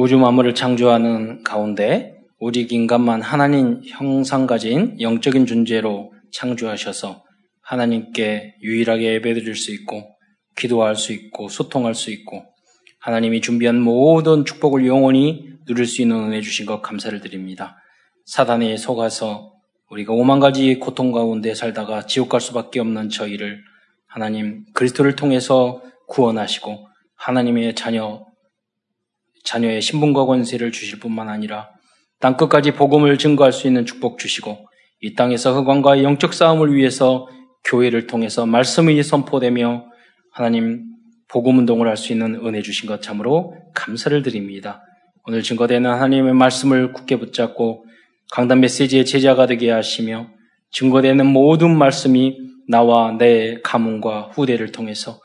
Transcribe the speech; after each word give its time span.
우주 0.00 0.16
만물을 0.16 0.54
창조하는 0.54 1.42
가운데 1.42 2.14
우리 2.38 2.60
인간만 2.60 3.20
하나님 3.20 3.80
형상 3.84 4.46
가진 4.46 4.96
영적인 5.00 5.44
존재로 5.44 6.12
창조하셔서 6.30 7.24
하나님께 7.62 8.58
유일하게 8.62 9.14
예배드릴 9.14 9.56
수 9.56 9.74
있고 9.74 10.04
기도할 10.56 10.94
수 10.94 11.12
있고 11.12 11.48
소통할 11.48 11.96
수 11.96 12.12
있고 12.12 12.44
하나님이 13.00 13.40
준비한 13.40 13.80
모든 13.80 14.44
축복을 14.44 14.86
영원히 14.86 15.54
누릴 15.66 15.84
수 15.84 16.00
있는 16.00 16.28
은혜 16.28 16.42
주신 16.42 16.64
것 16.64 16.80
감사를 16.80 17.20
드립니다. 17.20 17.76
사단에 18.24 18.76
속아서 18.76 19.50
우리가 19.90 20.12
오만 20.12 20.38
가지 20.38 20.76
고통 20.76 21.10
가운데 21.10 21.56
살다가 21.56 22.06
지옥 22.06 22.28
갈 22.28 22.40
수밖에 22.40 22.78
없는 22.78 23.08
저희를 23.08 23.58
하나님 24.06 24.64
그리스도를 24.74 25.16
통해서 25.16 25.82
구원하시고 26.06 26.86
하나님의 27.16 27.74
자녀 27.74 28.27
자녀의 29.48 29.80
신분과 29.80 30.26
권세를 30.26 30.72
주실 30.72 31.00
뿐만 31.00 31.30
아니라 31.30 31.70
땅 32.20 32.36
끝까지 32.36 32.72
복음을 32.72 33.16
증거할 33.16 33.50
수 33.50 33.66
있는 33.66 33.86
축복 33.86 34.18
주시고 34.18 34.58
이 35.00 35.14
땅에서 35.14 35.54
흑광과 35.54 36.02
영적 36.02 36.34
싸움을 36.34 36.74
위해서 36.74 37.26
교회를 37.64 38.06
통해서 38.06 38.44
말씀이 38.44 39.02
선포되며 39.02 39.86
하나님 40.32 40.84
복음 41.28 41.58
운동을 41.58 41.88
할 41.88 41.96
수 41.96 42.12
있는 42.12 42.34
은혜 42.44 42.60
주신 42.60 42.88
것 42.88 43.00
참으로 43.00 43.54
감사를 43.74 44.22
드립니다. 44.22 44.82
오늘 45.24 45.42
증거되는 45.42 45.90
하나님의 45.90 46.34
말씀을 46.34 46.92
굳게 46.92 47.18
붙잡고 47.18 47.86
강단 48.32 48.60
메시지의 48.60 49.06
제자가 49.06 49.46
되게 49.46 49.70
하시며 49.70 50.28
증거되는 50.72 51.24
모든 51.24 51.76
말씀이 51.76 52.36
나와 52.68 53.16
내 53.16 53.58
가문과 53.62 54.30
후대를 54.34 54.72
통해서 54.72 55.20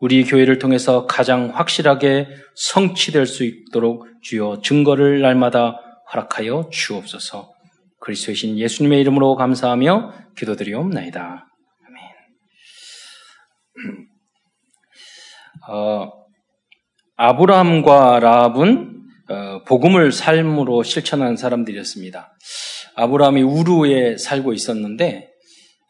우리 0.00 0.22
교회를 0.24 0.58
통해서 0.58 1.06
가장 1.06 1.50
확실하게 1.54 2.28
성취될 2.54 3.26
수 3.26 3.44
있도록 3.44 4.06
주여 4.22 4.60
증거를 4.62 5.20
날마다 5.20 5.80
허락하여 6.12 6.70
주옵소서. 6.72 7.52
그리스도의 8.00 8.36
신 8.36 8.58
예수님의 8.58 9.00
이름으로 9.00 9.34
감사하며 9.34 10.12
기도드리옵나이다. 10.36 11.20
아멘. 11.86 12.04
어, 15.68 16.12
아브라함과 17.16 18.20
라합은 18.20 19.02
어, 19.30 19.64
복음을 19.64 20.12
삶으로 20.12 20.84
실천한 20.84 21.36
사람들이었습니다. 21.36 22.32
아브라함이 22.94 23.42
우루에 23.42 24.16
살고 24.16 24.52
있었는데 24.52 25.28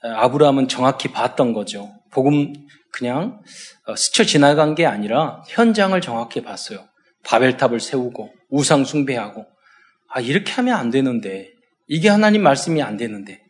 어, 0.02 0.08
아브라함은 0.08 0.68
정확히 0.68 1.12
봤던 1.12 1.52
거죠. 1.52 1.90
복음 2.10 2.54
그냥 2.90 3.40
어, 3.86 3.96
스쳐 3.96 4.24
지나간 4.24 4.74
게 4.74 4.86
아니라 4.86 5.42
현장을 5.48 5.98
정확히 6.00 6.42
봤어요. 6.42 6.86
바벨탑을 7.24 7.80
세우고 7.80 8.32
우상 8.50 8.84
숭배하고 8.84 9.46
아 10.08 10.20
이렇게 10.20 10.52
하면 10.52 10.76
안 10.76 10.90
되는데 10.90 11.50
이게 11.86 12.08
하나님 12.08 12.42
말씀이 12.42 12.82
안 12.82 12.96
되는데 12.96 13.40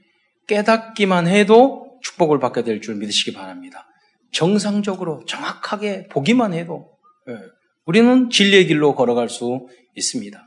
깨닫기만 0.48 1.27
해도 1.28 1.98
축복을 2.03 2.39
받게 2.41 2.62
될 2.64 2.81
줄 2.81 2.97
믿으시기 2.97 3.33
바랍니다. 3.33 3.86
정상적으로 4.33 5.25
정확하게 5.27 6.09
보기만 6.09 6.53
해도 6.53 6.91
예, 7.28 7.34
우리는 7.86 8.31
진리의 8.31 8.66
길로 8.66 8.94
걸어갈 8.94 9.28
수 9.28 9.66
있습니다. 9.94 10.47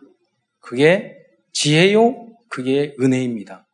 그게 0.60 1.16
지혜요, 1.54 2.28
그게 2.50 2.94
은혜입니다. 3.00 3.68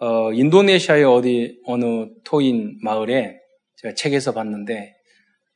어, 0.00 0.32
인도네시아의 0.32 1.04
어디 1.04 1.58
어느 1.64 2.06
토인 2.24 2.78
마을에 2.82 3.38
제가 3.78 3.94
책에서 3.94 4.32
봤는데 4.32 4.94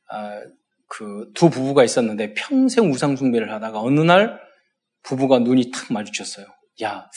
아, 0.09 0.39
그 0.87 1.31
두 1.33 1.49
부부가 1.49 1.83
있었는데 1.83 2.33
평생 2.35 2.91
우상 2.91 3.15
숭배를 3.15 3.51
하다가 3.51 3.81
어느 3.81 3.99
날 3.99 4.39
부부가 5.03 5.39
눈이 5.39 5.71
탁 5.71 5.91
마주쳤어요. 5.91 6.45
야, 6.83 7.09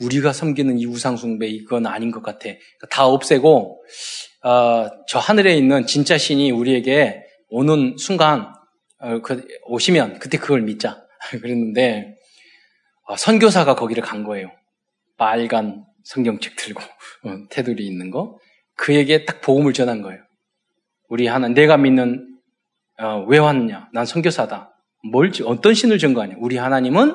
우리가 0.00 0.32
섬기는 0.32 0.78
이 0.78 0.86
우상 0.86 1.16
숭배 1.16 1.46
이건 1.46 1.86
아닌 1.86 2.10
것 2.10 2.22
같아. 2.22 2.48
다 2.90 3.06
없애고 3.06 3.84
어, 4.44 4.88
저 5.06 5.18
하늘에 5.18 5.56
있는 5.56 5.86
진짜 5.86 6.16
신이 6.16 6.50
우리에게 6.50 7.22
오는 7.50 7.96
순간 7.98 8.52
어, 9.00 9.20
그, 9.20 9.46
오시면 9.64 10.18
그때 10.18 10.38
그걸 10.38 10.62
믿자. 10.62 11.04
그랬는데 11.30 12.16
어, 13.04 13.16
선교사가 13.16 13.74
거기를 13.74 14.02
간 14.02 14.24
거예요. 14.24 14.50
빨간 15.16 15.84
성경책 16.04 16.56
들고 16.56 16.80
어, 16.80 17.48
테두리 17.50 17.86
있는 17.86 18.10
거. 18.10 18.38
그에게 18.74 19.24
딱 19.24 19.40
복음을 19.40 19.72
전한 19.72 20.02
거예요. 20.02 20.20
우리 21.08 21.26
하나 21.26 21.48
내가 21.48 21.76
믿는 21.76 22.38
어, 23.00 23.24
왜 23.28 23.38
왔냐? 23.38 23.88
난 23.92 24.04
선교사다. 24.06 24.74
뭘 25.12 25.30
어떤 25.44 25.74
신을 25.74 25.98
전거하냐? 25.98 26.36
우리 26.38 26.56
하나님은 26.56 27.14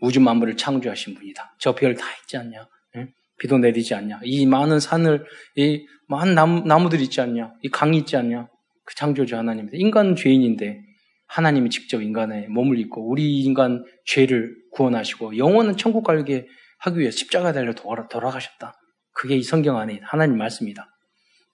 우주 0.00 0.20
만물을 0.20 0.56
창조하신 0.56 1.14
분이다. 1.14 1.56
저 1.58 1.74
별 1.74 1.94
다 1.94 2.04
있지 2.22 2.36
않냐? 2.36 2.66
예? 2.96 3.08
비도 3.38 3.58
내리지 3.58 3.94
않냐? 3.94 4.20
이 4.24 4.46
많은 4.46 4.80
산을 4.80 5.24
이 5.56 5.86
많은 6.08 6.34
나무, 6.34 6.66
나무들 6.66 7.00
있지 7.02 7.20
않냐? 7.20 7.52
이 7.62 7.68
강이 7.68 7.98
있지 7.98 8.16
않냐? 8.16 8.48
그 8.84 8.94
창조주 8.94 9.36
하나님입니다. 9.36 9.76
인간은 9.78 10.16
죄인인데 10.16 10.80
하나님이 11.28 11.70
직접 11.70 12.02
인간의 12.02 12.48
몸을 12.48 12.78
입고 12.78 13.08
우리 13.08 13.40
인간 13.42 13.84
죄를 14.06 14.54
구원하시고 14.72 15.36
영원한 15.38 15.76
천국 15.76 16.04
갈게 16.04 16.46
하기 16.80 16.98
위해 16.98 17.10
십자가 17.10 17.52
달려 17.52 17.72
돌아, 17.74 18.08
돌아가셨다. 18.08 18.74
그게 19.12 19.36
이 19.36 19.42
성경 19.42 19.76
안에 19.78 20.00
하나님 20.02 20.36
말씀이다. 20.38 20.88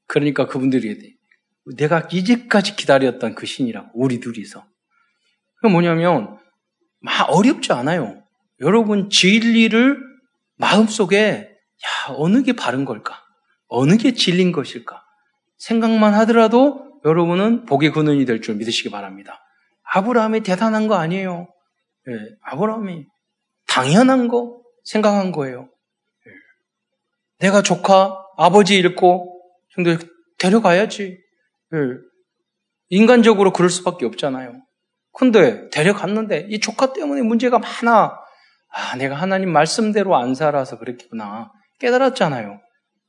그러니까 0.06 0.46
그분들이 0.46 0.88
내가 1.76 2.08
이제까지 2.10 2.76
기다렸던 2.76 3.34
그 3.34 3.46
신이라고 3.46 3.90
우리 3.94 4.20
둘이서. 4.20 4.64
그 5.60 5.66
뭐냐면 5.66 6.38
막 7.00 7.30
어렵지 7.30 7.72
않아요. 7.72 8.22
여러분 8.60 9.10
진리를 9.10 9.98
마음속에 10.56 11.50
야 11.84 12.14
어느 12.16 12.42
게 12.42 12.52
바른 12.54 12.84
걸까? 12.84 13.22
어느 13.68 13.96
게 13.96 14.12
진린 14.12 14.52
것일까? 14.52 15.02
생각만 15.58 16.14
하더라도 16.14 17.00
여러분은 17.04 17.64
복의 17.66 17.92
근원이 17.92 18.24
될 18.24 18.40
줄 18.40 18.56
믿으시기 18.56 18.90
바랍니다. 18.90 19.40
아브라함이 19.92 20.40
대단한 20.42 20.88
거 20.88 20.94
아니에요. 20.96 21.48
예, 22.08 22.12
아브라함이 22.42 23.06
당연한 23.66 24.28
거 24.28 24.62
생각한 24.84 25.32
거예요. 25.32 25.68
예. 26.26 27.46
내가 27.46 27.62
조카 27.62 28.16
아버지 28.36 28.76
잃고 28.76 29.40
형들 29.70 29.98
데려가야지. 30.38 31.18
예. 31.74 31.78
인간적으로 32.88 33.52
그럴 33.52 33.70
수밖에 33.70 34.06
없잖아요. 34.06 34.54
근데 35.12 35.68
데려갔는데 35.70 36.46
이 36.48 36.60
조카 36.60 36.92
때문에 36.92 37.22
문제가 37.22 37.58
많아. 37.58 38.18
아, 38.70 38.96
내가 38.96 39.14
하나님 39.14 39.52
말씀대로 39.52 40.16
안 40.16 40.34
살아서 40.34 40.78
그랬구나. 40.78 41.50
깨달았잖아요. 41.80 42.60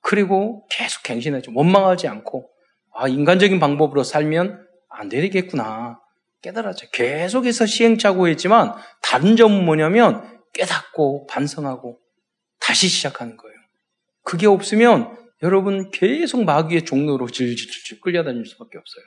그리고 0.02 0.66
계속 0.70 1.04
갱신했죠. 1.04 1.52
원망하지 1.54 2.08
않고, 2.08 2.50
아, 2.94 3.08
인간적인 3.08 3.60
방법으로 3.60 4.04
살면 4.04 4.66
안 4.90 5.10
되겠구나. 5.10 6.00
깨달았죠. 6.42 6.88
계속해서 6.92 7.66
시행착오 7.66 8.28
했지만, 8.30 8.74
다른 9.02 9.36
점은 9.36 9.66
뭐냐면, 9.66 10.40
깨닫고, 10.54 11.28
반성하고, 11.28 12.00
다시 12.60 12.88
시작하는 12.88 13.36
거예요. 13.36 13.56
그게 14.24 14.48
없으면, 14.48 15.19
여러분 15.44 15.90
계속 15.92 16.44
마귀의 16.44 16.86
종로로 16.86 17.28
질질질 17.30 18.02
끌려다닐 18.02 18.46
수밖에 18.46 18.78
없어요. 18.78 19.04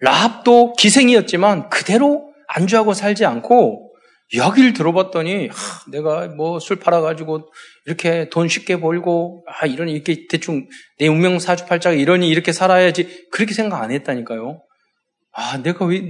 라합도 0.00 0.74
기생이었지만, 0.74 1.70
그대로 1.70 2.32
안주하고 2.48 2.94
살지 2.94 3.24
않고, 3.24 3.88
이야기를 4.32 4.74
들어봤더니 4.74 5.48
하, 5.48 5.90
내가 5.90 6.28
뭐 6.28 6.58
술 6.58 6.78
팔아가지고 6.78 7.50
이렇게 7.86 8.28
돈 8.28 8.46
쉽게 8.48 8.78
벌고 8.78 9.44
아 9.46 9.66
이러니 9.66 9.92
이렇게 9.92 10.26
대충 10.28 10.68
내 10.98 11.08
운명 11.08 11.38
사주팔자가 11.38 11.96
이러니 11.96 12.28
이렇게 12.28 12.52
살아야지 12.52 13.28
그렇게 13.30 13.54
생각 13.54 13.82
안 13.82 13.90
했다니까요. 13.90 14.62
아 15.32 15.62
내가 15.62 15.86
왜 15.86 16.02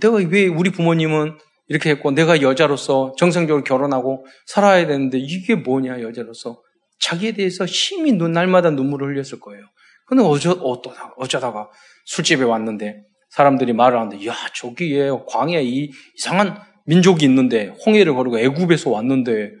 내가 0.00 0.16
왜 0.16 0.48
우리 0.48 0.70
부모님은 0.70 1.38
이렇게 1.68 1.90
했고 1.90 2.10
내가 2.10 2.42
여자로서 2.42 3.14
정상적으로 3.16 3.62
결혼하고 3.62 4.26
살아야 4.46 4.86
되는데 4.88 5.18
이게 5.18 5.54
뭐냐 5.54 6.02
여자로서 6.02 6.60
자기에 7.00 7.32
대해서 7.32 7.66
심히 7.66 8.12
눈 8.12 8.32
날마다 8.32 8.70
눈물을 8.70 9.08
흘렸을 9.08 9.40
거예요. 9.40 9.64
근데 10.06 10.22
어쩌, 10.22 10.52
어쩌다가, 10.52 11.12
어쩌다가 11.16 11.68
술집에 12.06 12.44
왔는데 12.44 13.02
사람들이 13.30 13.72
말을 13.72 13.98
하는데 13.98 14.26
야 14.26 14.34
저기에 14.54 15.10
광야에 15.28 15.62
이 15.62 15.90
이상한 16.16 16.60
민족이 16.86 17.24
있는데 17.26 17.72
홍해를 17.86 18.14
거르고 18.14 18.38
애굽에서 18.40 18.90
왔는데 18.90 19.52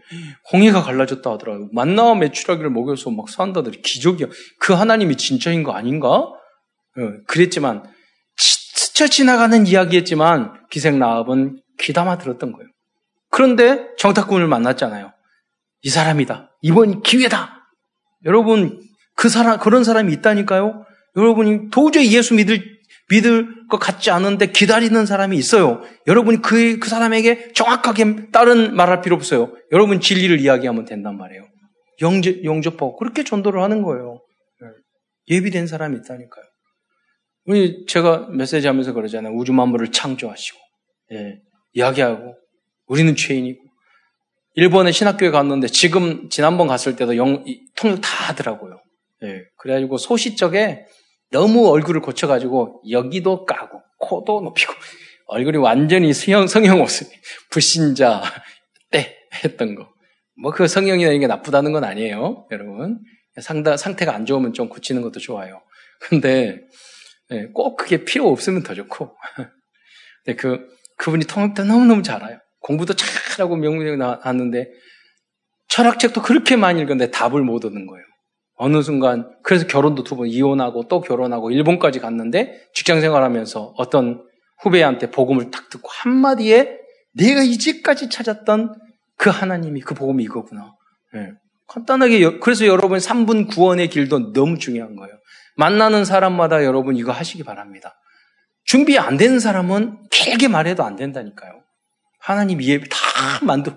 홍해가 0.52 0.82
갈라졌다 0.82 1.30
하더라고요. 1.30 1.68
만나와 1.72 2.16
메추라기를 2.16 2.70
먹여서 2.70 3.10
막 3.10 3.28
산다더니 3.28 3.82
기적이야. 3.82 4.26
그 4.58 4.72
하나님이 4.72 5.16
진짜인 5.16 5.62
거 5.62 5.72
아닌가? 5.72 6.08
어, 6.08 6.34
그랬지만 7.28 7.84
스쳐 8.36 9.06
지나가는 9.06 9.66
이야기였지만 9.66 10.66
기생 10.70 10.98
라합은 10.98 11.62
귀담아 11.78 12.18
들었던 12.18 12.52
거예요. 12.52 12.68
그런데 13.30 13.86
정탁군을 13.96 14.48
만났잖아요. 14.48 15.12
이 15.82 15.88
사람이다. 15.88 16.49
이번 16.60 17.02
기회다. 17.02 17.68
여러분 18.24 18.80
그 19.14 19.28
사람 19.28 19.58
그런 19.58 19.84
사람이 19.84 20.12
있다니까요. 20.14 20.84
여러분이 21.16 21.70
도저히 21.70 22.14
예수 22.14 22.34
믿을 22.34 22.80
믿을 23.10 23.66
것 23.68 23.78
같지 23.78 24.10
않은데 24.10 24.46
기다리는 24.46 25.04
사람이 25.04 25.36
있어요. 25.36 25.82
여러분이 26.06 26.42
그, 26.42 26.78
그 26.78 26.88
사람에게 26.88 27.52
정확하게 27.52 28.30
다른 28.30 28.74
말할 28.74 29.00
필요 29.02 29.16
없어요. 29.16 29.52
여러분 29.72 30.00
진리를 30.00 30.40
이야기하면 30.40 30.84
된단 30.84 31.16
말이에요. 31.16 31.50
영접, 32.00 32.44
영접하고 32.44 32.96
그렇게 32.96 33.24
전도를 33.24 33.62
하는 33.62 33.82
거예요. 33.82 34.20
예. 34.62 35.34
예비된 35.36 35.66
사람이 35.66 35.98
있다니까요. 35.98 36.44
우리 37.46 37.84
제가 37.86 38.28
메시지 38.30 38.66
하면서 38.66 38.92
그러잖아요. 38.92 39.34
우주 39.34 39.52
만물을 39.52 39.92
창조하시고, 39.92 40.58
예. 41.12 41.40
이야기하고, 41.72 42.34
우리는 42.86 43.14
죄인이고. 43.14 43.62
일본에 44.60 44.92
신학교에 44.92 45.30
갔는데 45.30 45.68
지금 45.68 46.28
지난번 46.28 46.66
갔을 46.66 46.94
때도 46.94 47.16
영, 47.16 47.46
통역 47.76 48.02
다 48.02 48.28
하더라고요. 48.28 48.82
예. 49.22 49.44
그래가지고 49.56 49.96
소시적에 49.96 50.84
너무 51.30 51.66
얼굴을 51.70 52.02
고쳐가지고 52.02 52.82
여기도 52.90 53.46
까고 53.46 53.80
코도 53.98 54.42
높이고 54.42 54.74
얼굴이 55.28 55.56
완전히 55.56 56.12
성형, 56.12 56.46
성형 56.46 56.82
옷을 56.82 57.06
불신자 57.48 58.22
때 58.90 59.16
했던 59.42 59.76
거. 59.76 59.88
뭐 60.42 60.52
그 60.52 60.68
성형이나 60.68 61.12
이게 61.12 61.26
나쁘다는 61.26 61.72
건 61.72 61.84
아니에요. 61.84 62.46
여러분. 62.50 63.00
상다, 63.40 63.78
상태가 63.78 64.14
안 64.14 64.26
좋으면 64.26 64.52
좀 64.52 64.68
고치는 64.68 65.00
것도 65.00 65.20
좋아요. 65.20 65.62
근데 66.00 66.60
예, 67.30 67.46
꼭 67.54 67.76
그게 67.76 68.04
필요 68.04 68.28
없으면 68.28 68.62
더 68.62 68.74
좋고. 68.74 69.16
근데 70.22 70.36
그, 70.36 70.68
그분이 70.98 71.24
통역도 71.24 71.64
너무너무 71.64 72.02
잘 72.02 72.16
알아요. 72.22 72.40
공부도 72.60 72.94
잘하고 72.94 73.56
명문대 73.56 73.96
나왔는데 73.96 74.70
철학책도 75.68 76.22
그렇게 76.22 76.56
많이 76.56 76.80
읽었는데 76.82 77.10
답을 77.10 77.42
못 77.42 77.64
얻는 77.64 77.86
거예요. 77.86 78.04
어느 78.56 78.82
순간 78.82 79.30
그래서 79.42 79.66
결혼도 79.66 80.04
두 80.04 80.16
번 80.16 80.26
이혼하고 80.26 80.88
또 80.88 81.00
결혼하고 81.00 81.50
일본까지 81.50 82.00
갔는데 82.00 82.68
직장 82.74 83.00
생활하면서 83.00 83.74
어떤 83.76 84.22
후배한테 84.58 85.10
복음을 85.10 85.50
탁 85.50 85.70
듣고 85.70 85.88
한마디에 85.90 86.78
내가 87.14 87.42
이제까지 87.42 88.10
찾았던 88.10 88.74
그 89.16 89.30
하나님이 89.30 89.80
그 89.80 89.94
복음이 89.94 90.22
이거구나. 90.24 90.74
네. 91.14 91.32
간단하게 91.68 92.40
그래서 92.40 92.66
여러분 92.66 92.98
3분 92.98 93.48
구원의 93.48 93.88
길도 93.88 94.32
너무 94.32 94.58
중요한 94.58 94.96
거예요. 94.96 95.14
만나는 95.56 96.04
사람마다 96.04 96.64
여러분 96.64 96.96
이거 96.96 97.12
하시기 97.12 97.42
바랍니다. 97.44 97.94
준비 98.64 98.98
안 98.98 99.16
되는 99.16 99.38
사람은 99.40 100.08
길게 100.10 100.48
말해도 100.48 100.84
안 100.84 100.96
된다니까요. 100.96 101.59
하나님 102.20 102.60
이해 102.60 102.78
다 102.78 103.44
만들 103.44 103.74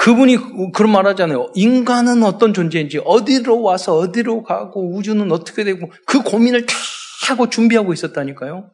그분이 0.00 0.72
그런 0.72 0.92
말 0.92 1.06
하잖아요. 1.08 1.52
인간은 1.54 2.22
어떤 2.22 2.54
존재인지, 2.54 3.02
어디로 3.04 3.60
와서 3.60 3.96
어디로 3.96 4.44
가고, 4.44 4.96
우주는 4.96 5.30
어떻게 5.30 5.62
되고, 5.62 5.92
그 6.06 6.22
고민을 6.22 6.64
다 6.64 6.74
하고 7.28 7.50
준비하고 7.50 7.92
있었다니까요. 7.92 8.70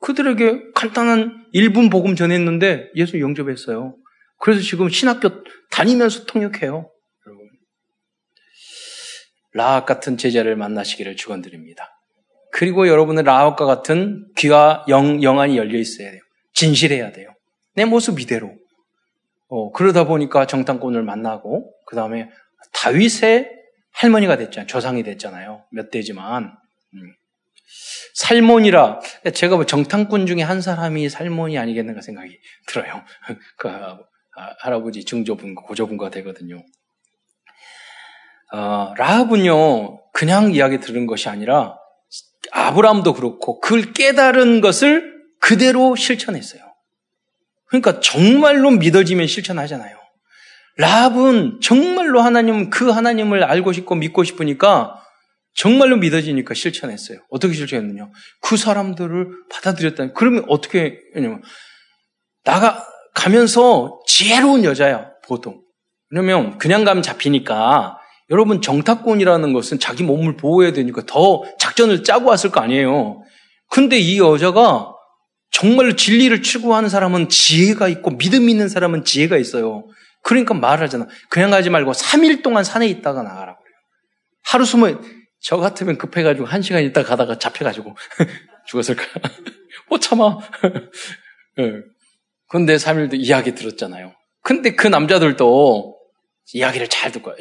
그들에게 0.00 0.72
간단한 0.74 1.46
1분 1.54 1.90
복음 1.90 2.16
전했는데 2.16 2.90
예수 2.96 3.18
영접했어요. 3.18 3.96
그래서 4.38 4.60
지금 4.60 4.90
신학교 4.90 5.42
다니면서 5.70 6.26
통역해요. 6.26 6.90
라학 9.54 9.86
같은 9.86 10.18
제자를 10.18 10.54
만나시기를 10.54 11.16
축원드립니다. 11.16 11.88
그리고 12.52 12.88
여러분은 12.88 13.24
라학과 13.24 13.64
같은 13.64 14.26
귀와 14.36 14.84
영, 14.88 15.22
영안이 15.22 15.56
열려 15.56 15.78
있어야 15.78 16.10
돼요. 16.10 16.20
진실해야 16.52 17.12
돼요. 17.12 17.35
내 17.76 17.84
모습 17.84 18.18
이대로. 18.20 18.52
어, 19.48 19.70
그러다 19.70 20.04
보니까 20.04 20.46
정탐꾼을 20.46 21.02
만나고, 21.02 21.72
그 21.86 21.94
다음에 21.94 22.28
다윗의 22.72 23.50
할머니가 23.92 24.36
됐잖아요. 24.36 24.66
조상이 24.66 25.02
됐잖아요. 25.02 25.64
몇 25.70 25.90
대지만. 25.90 26.56
음. 26.94 27.14
살몬이라, 28.14 29.00
제가 29.34 29.56
뭐 29.56 29.66
정탐꾼 29.66 30.26
중에 30.26 30.42
한 30.42 30.60
사람이 30.60 31.08
살몬이 31.08 31.58
아니겠는가 31.58 32.00
생각이 32.00 32.38
들어요. 32.66 33.04
그 33.56 33.68
아, 33.68 33.98
할아버지 34.60 35.04
증조분과 35.04 35.62
고조분과 35.62 36.10
되거든요. 36.10 36.62
어, 38.52 38.94
라합은요, 38.96 40.12
그냥 40.12 40.52
이야기 40.52 40.78
들은 40.78 41.06
것이 41.06 41.28
아니라, 41.28 41.76
아브라함도 42.52 43.14
그렇고, 43.14 43.60
그걸 43.60 43.92
깨달은 43.92 44.60
것을 44.60 45.16
그대로 45.40 45.96
실천했어요. 45.96 46.65
그러니까 47.68 48.00
정말로 48.00 48.70
믿어지면 48.70 49.26
실천하잖아요. 49.26 49.96
라합은 50.76 51.60
정말로 51.62 52.20
하나님, 52.20 52.70
그 52.70 52.90
하나님을 52.90 53.44
알고 53.44 53.72
싶고 53.72 53.94
믿고 53.94 54.24
싶으니까 54.24 55.02
정말로 55.54 55.96
믿어지니까 55.96 56.52
실천했어요. 56.52 57.18
어떻게 57.30 57.54
실천했느냐? 57.54 58.08
그 58.42 58.56
사람들을 58.56 59.28
받아들였다. 59.50 60.12
그러면 60.12 60.44
어떻게 60.48 61.00
했냐면, 61.14 61.42
나가, 62.44 62.86
가면서 63.14 63.98
지혜로운 64.06 64.64
여자야, 64.64 65.12
보통. 65.26 65.62
왜냐면 66.10 66.58
그냥 66.58 66.84
가면 66.84 67.02
잡히니까 67.02 67.98
여러분 68.30 68.60
정탁권이라는 68.60 69.52
것은 69.52 69.78
자기 69.78 70.02
몸을 70.02 70.36
보호해야 70.36 70.72
되니까 70.72 71.02
더 71.06 71.42
작전을 71.58 72.04
짜고 72.04 72.28
왔을 72.28 72.50
거 72.50 72.60
아니에요. 72.60 73.22
근데 73.70 73.98
이 73.98 74.18
여자가 74.18 74.92
정말로 75.50 75.96
진리를 75.96 76.42
추구하는 76.42 76.88
사람은 76.88 77.28
지혜가 77.28 77.88
있고 77.88 78.16
믿음 78.18 78.48
있는 78.48 78.68
사람은 78.68 79.04
지혜가 79.04 79.36
있어요. 79.38 79.86
그러니까 80.22 80.54
말을 80.54 80.84
하잖아. 80.84 81.06
그냥 81.30 81.50
가지 81.50 81.70
말고 81.70 81.92
3일 81.92 82.42
동안 82.42 82.64
산에 82.64 82.86
있다가 82.88 83.22
나가라고 83.22 83.62
그래요. 83.62 83.76
하루 84.44 84.64
숨어 84.64 85.00
저 85.40 85.56
같으면 85.56 85.98
급해가지고 85.98 86.46
한 86.46 86.62
시간 86.62 86.82
있다 86.82 87.04
가다가 87.04 87.38
잡혀가지고 87.38 87.94
죽었을까? 88.66 89.02
못 89.88 90.00
참아. 90.00 90.38
네. 91.58 91.72
근데 92.48 92.76
3일도 92.76 93.14
이야기 93.14 93.54
들었잖아요. 93.54 94.12
근데 94.42 94.74
그 94.74 94.86
남자들도 94.88 95.96
이야기를 96.54 96.88
잘 96.88 97.10
듣고 97.12 97.32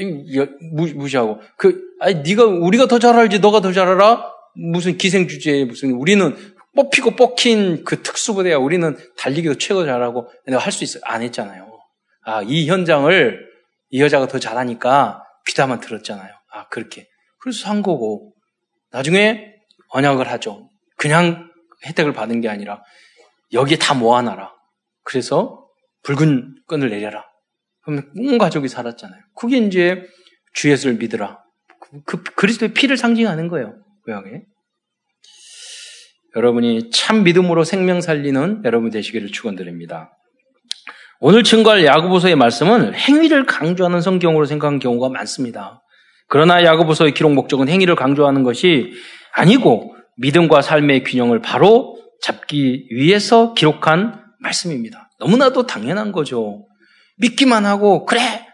무시하고 0.96 1.40
그 1.58 1.82
아니 2.00 2.16
네가 2.22 2.46
우리가 2.46 2.88
더 2.88 2.98
잘 3.00 3.16
알지 3.18 3.40
너가 3.40 3.62
더 3.62 3.72
잘 3.72 3.88
알아? 3.88 4.32
무슨 4.56 4.98
기생주제에 4.98 5.66
무슨 5.66 5.92
우리는 5.92 6.36
뽑히고 6.76 7.12
뽑힌 7.16 7.84
그 7.84 8.02
특수부대야. 8.04 8.58
우리는 8.58 8.98
달리기도 9.18 9.58
최고 9.58 9.86
잘하고 9.86 10.30
내가 10.46 10.60
할 10.60 10.72
수 10.72 10.84
있어. 10.84 11.00
안 11.04 11.22
했잖아요. 11.22 11.72
아, 12.24 12.42
이 12.44 12.68
현장을 12.68 13.40
이 13.92 14.02
여자가 14.02 14.28
더 14.28 14.40
잘하니까 14.40 15.24
귀담아 15.48 15.80
들었잖아요. 15.80 16.34
아, 16.52 16.68
그렇게. 16.68 17.08
그래서 17.40 17.64
산 17.64 17.82
거고. 17.82 18.34
나중에 18.92 19.54
언약을 19.90 20.30
하죠. 20.32 20.70
그냥 20.98 21.50
혜택을 21.86 22.14
받은 22.14 22.42
게 22.42 22.50
아니라 22.50 22.82
여기에 23.54 23.78
다 23.78 23.94
모아놔라. 23.94 24.54
그래서 25.04 25.68
붉은 26.04 26.56
끈을 26.68 26.90
내려라. 26.90 27.26
그러면 27.84 28.10
온 28.18 28.38
가족이 28.38 28.68
살았잖아요. 28.68 29.22
그게 29.36 29.58
이제 29.58 30.02
주 30.54 30.70
예수를 30.72 30.96
믿으라. 30.96 31.40
그, 31.80 32.02
그 32.04 32.24
그리스도의 32.36 32.74
피를 32.74 32.98
상징하는 32.98 33.48
거예요. 33.50 33.76
고향에. 34.06 34.42
여러분이 36.36 36.92
참 36.92 37.24
믿음으로 37.24 37.64
생명 37.64 38.02
살리는 38.02 38.64
여러분 38.66 38.90
되시기를 38.90 39.32
축원드립니다. 39.32 40.12
오늘 41.20 41.44
증거할 41.44 41.86
야고보서의 41.86 42.36
말씀은 42.36 42.94
행위를 42.94 43.46
강조하는 43.46 44.02
성경으로 44.02 44.46
생각하는 44.46 44.80
경우가 44.80 45.10
많습니다. 45.10 45.82
그러나 46.28 46.64
야고보서의 46.64 47.14
기록 47.14 47.34
목적은 47.34 47.70
행위를 47.70 47.96
강조하는 47.96 48.44
것이 48.44 48.92
아니고 49.34 49.96
믿음과 50.18 50.62
삶의 50.62 51.04
균형을 51.06 51.42
바로 51.42 51.98
잡기 52.22 52.88
위해서 52.92 53.54
기록한 53.54 54.22
말씀입니다. 54.40 55.10
너무나도 55.20 55.66
당연한 55.66 56.12
거죠. 56.12 56.68
믿기만 57.18 57.66
하고 57.66 58.06
그래 58.06 58.46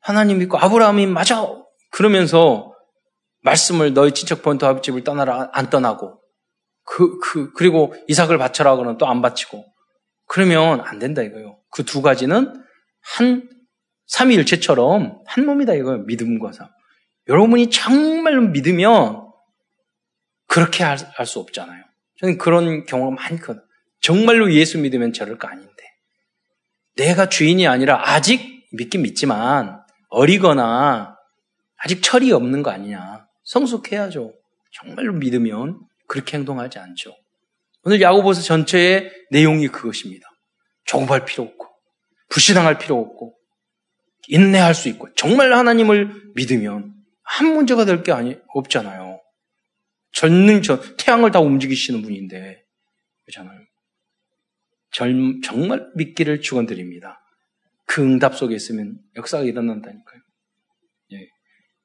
하나님 0.00 0.38
믿고 0.38 0.56
아브라함이 0.58 1.06
맞아 1.06 1.46
그러면서 1.92 2.72
말씀을 3.42 3.92
너희 3.92 4.12
친척 4.12 4.42
본토 4.42 4.66
아버집을 4.66 5.04
떠나라 5.04 5.50
안 5.52 5.68
떠나고 5.68 6.19
그, 6.90 7.18
그, 7.20 7.52
그리고 7.52 7.94
이삭을 8.08 8.36
바쳐라 8.38 8.74
그러면 8.76 8.98
또 8.98 9.06
안 9.06 9.22
바치고. 9.22 9.64
그러면 10.26 10.80
안 10.80 10.98
된다 10.98 11.22
이거요. 11.22 11.58
그 11.70 11.84
두 11.84 12.02
가지는 12.02 12.52
한, 13.00 13.48
삼위일체처럼 14.06 15.22
한 15.24 15.46
몸이다 15.46 15.74
이거예요. 15.74 15.98
믿음과 16.02 16.52
삶. 16.52 16.68
여러분이 17.28 17.70
정말 17.70 18.40
믿으면 18.40 19.28
그렇게 20.48 20.82
할 20.82 20.98
수 21.26 21.38
없잖아요. 21.38 21.84
저는 22.18 22.38
그런 22.38 22.84
경우가 22.84 23.14
많거든. 23.22 23.62
정말로 24.00 24.52
예수 24.52 24.78
믿으면 24.78 25.12
저럴 25.12 25.38
거 25.38 25.46
아닌데. 25.46 25.70
내가 26.96 27.28
주인이 27.28 27.66
아니라 27.68 28.02
아직 28.10 28.66
믿긴 28.72 29.02
믿지만 29.02 29.80
어리거나 30.08 31.16
아직 31.76 32.02
철이 32.02 32.32
없는 32.32 32.62
거 32.64 32.70
아니냐. 32.70 33.26
성숙해야죠. 33.44 34.34
정말로 34.72 35.12
믿으면 35.14 35.80
그렇게 36.10 36.36
행동하지 36.36 36.80
않죠. 36.80 37.16
오늘 37.84 38.00
야고보서 38.00 38.42
전체의 38.42 39.12
내용이 39.30 39.68
그것입니다. 39.68 40.26
조급할 40.84 41.24
필요 41.24 41.44
없고, 41.44 41.68
불신앙할 42.30 42.78
필요 42.78 42.98
없고, 43.00 43.38
인내할 44.26 44.74
수 44.74 44.88
있고, 44.88 45.14
정말 45.14 45.52
하나님을 45.52 46.32
믿으면 46.34 46.92
한 47.22 47.54
문제가 47.54 47.84
될 47.84 48.02
게 48.02 48.10
아니, 48.10 48.36
없잖아요. 48.48 49.20
전능 50.10 50.62
저 50.62 50.80
태양을 50.96 51.30
다 51.30 51.38
움직이시는 51.38 52.02
분인데 52.02 52.60
그렇잖아요. 53.24 53.60
절, 54.90 55.40
정말 55.44 55.88
믿기를 55.94 56.40
축원드립니다. 56.40 57.20
그 57.86 58.02
응답 58.02 58.36
속에 58.36 58.56
있으면 58.56 58.98
역사가 59.14 59.44
일어난다니까요. 59.44 60.20
예. 61.12 61.28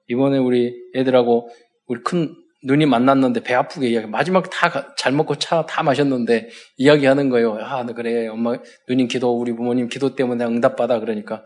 이번에 0.07 0.39
우리 0.39 0.73
애들하고 0.95 1.51
우리 1.85 2.01
큰 2.01 2.35
누님 2.65 2.89
만났는데 2.89 3.41
배 3.43 3.53
아프게 3.53 3.87
이야기 3.89 4.07
마지막 4.07 4.49
다 4.49 4.95
잘 4.97 5.13
먹고 5.13 5.35
차 5.35 5.65
다 5.67 5.83
마셨는데 5.83 6.49
이야기하는 6.77 7.29
거예요. 7.29 7.57
아 7.61 7.85
그래. 7.85 8.27
엄마 8.27 8.57
누님 8.89 9.07
기도 9.07 9.39
우리 9.39 9.53
부모님 9.53 9.87
기도 9.87 10.15
때문에 10.15 10.43
응답 10.45 10.75
받아. 10.75 10.99
그러니까 10.99 11.45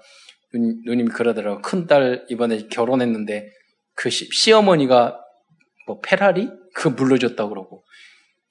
누님, 0.54 0.82
누님이 0.86 1.10
그러더라고 1.10 1.62
큰딸 1.62 2.26
이번에 2.30 2.68
결혼했는데 2.70 3.50
그 3.96 4.10
시, 4.10 4.52
어머니가뭐 4.54 6.00
페라리? 6.04 6.50
그 6.74 6.88
물려줬다고 6.88 7.50
그러고. 7.50 7.84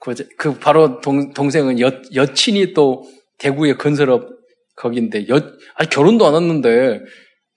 그, 0.01 0.15
그 0.37 0.59
바로 0.59 1.01
동, 1.01 1.33
동생은 1.33 1.81
여, 1.81 1.91
여친이 2.15 2.75
또 2.75 3.05
대구의 3.39 3.79
건설업 3.79 4.29
거긴데 4.77 5.29
여, 5.29 5.41
아니 5.75 5.89
결혼도 5.89 6.27
안 6.27 6.35
했는데 6.35 7.01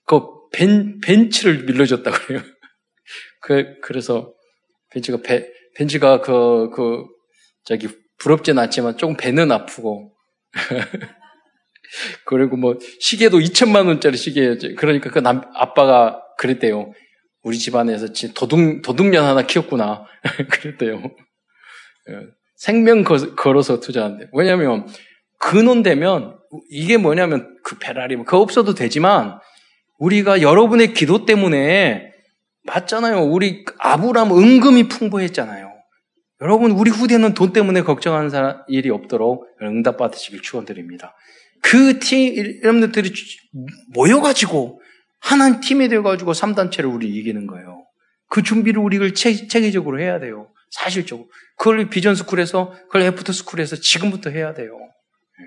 그 0.06 0.20
벤, 0.52 1.00
벤츠를 1.00 1.64
밀려줬다고 1.64 2.16
그래요. 2.16 2.42
그, 3.42 3.74
그래서 3.82 4.32
벤츠가 4.92 5.18
배, 5.22 5.48
벤츠가 5.74 6.20
그, 6.20 6.70
그, 6.70 7.04
저기, 7.64 7.88
부럽진 8.18 8.58
않지만 8.58 8.96
조금 8.98 9.16
배는 9.16 9.50
아프고. 9.50 10.12
그리고 12.24 12.56
뭐, 12.56 12.78
시계도 13.00 13.38
2천만 13.38 13.86
원짜리 13.86 14.16
시계, 14.16 14.56
그러니까 14.76 15.10
그 15.10 15.18
남, 15.18 15.42
아빠가 15.54 16.22
그랬대요. 16.38 16.92
우리 17.42 17.58
집안에서 17.58 18.08
도둑, 18.34 18.82
도둑년 18.82 19.24
하나 19.24 19.42
키웠구나. 19.42 20.06
그랬대요. 20.50 21.02
예, 22.10 22.14
생명 22.56 23.02
걸어서 23.02 23.80
투자한대. 23.80 24.28
왜냐면, 24.32 24.86
근원 25.38 25.82
되면, 25.82 26.38
이게 26.70 26.96
뭐냐면, 26.96 27.58
그 27.64 27.78
페라리, 27.78 28.16
뭐 28.16 28.24
그거 28.24 28.38
없어도 28.38 28.74
되지만, 28.74 29.40
우리가 29.98 30.42
여러분의 30.42 30.94
기도 30.94 31.24
때문에 31.24 32.11
맞잖아요. 32.64 33.24
우리 33.24 33.64
아브람 33.78 34.32
은금이 34.32 34.88
풍부했잖아요. 34.88 35.72
여러분, 36.40 36.72
우리 36.72 36.90
후대는 36.90 37.34
돈 37.34 37.52
때문에 37.52 37.82
걱정하는 37.82 38.28
사람, 38.28 38.62
일이 38.66 38.90
없도록 38.90 39.46
응답 39.62 39.96
받으시길 39.96 40.42
축원드립니다. 40.42 41.14
그 41.62 42.00
팀, 42.00 42.34
여러분들이 42.64 43.12
모여가지고, 43.94 44.80
하나님 45.20 45.60
팀이 45.60 45.88
되어가지고 45.88 46.32
3단체를 46.32 46.92
우리 46.92 47.08
이기는 47.08 47.46
거예요. 47.46 47.84
그 48.28 48.42
준비를 48.42 48.82
우리가 48.82 49.10
체, 49.14 49.46
체계적으로 49.46 50.00
해야 50.00 50.18
돼요. 50.18 50.52
사실적으로. 50.70 51.28
그걸 51.58 51.88
vision 51.90 52.16
school에서, 52.16 52.72
그걸 52.86 53.02
after 53.02 53.32
school에서 53.32 53.76
지금부터 53.76 54.30
해야 54.30 54.52
돼요. 54.52 54.76
네. 54.78 55.46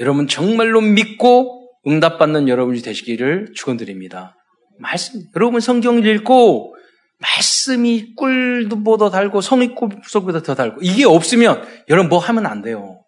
여러분, 0.00 0.28
정말로 0.28 0.82
믿고 0.82 1.70
응답받는 1.86 2.48
여러분이 2.48 2.82
되시기를 2.82 3.52
축원드립니다. 3.54 4.36
말씀, 4.80 5.22
여러분 5.36 5.60
성경을 5.60 6.06
읽고 6.06 6.74
말씀이 7.18 8.14
꿀보다 8.16 9.10
달고 9.10 9.40
성이 9.42 9.74
꿀속보다 9.74 10.42
더 10.42 10.54
달고 10.54 10.80
이게 10.82 11.04
없으면 11.04 11.62
여러분 11.88 12.08
뭐 12.08 12.18
하면 12.18 12.46
안 12.46 12.62
돼요. 12.62 13.04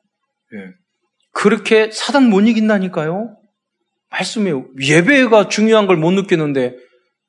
예. 0.54 0.58
그렇게 1.32 1.90
사단 1.90 2.28
못 2.28 2.40
이긴다니까요. 2.40 3.36
말씀이 4.10 4.52
예배가 4.82 5.48
중요한 5.48 5.86
걸 5.86 5.96
못 5.96 6.10
느끼는데 6.12 6.76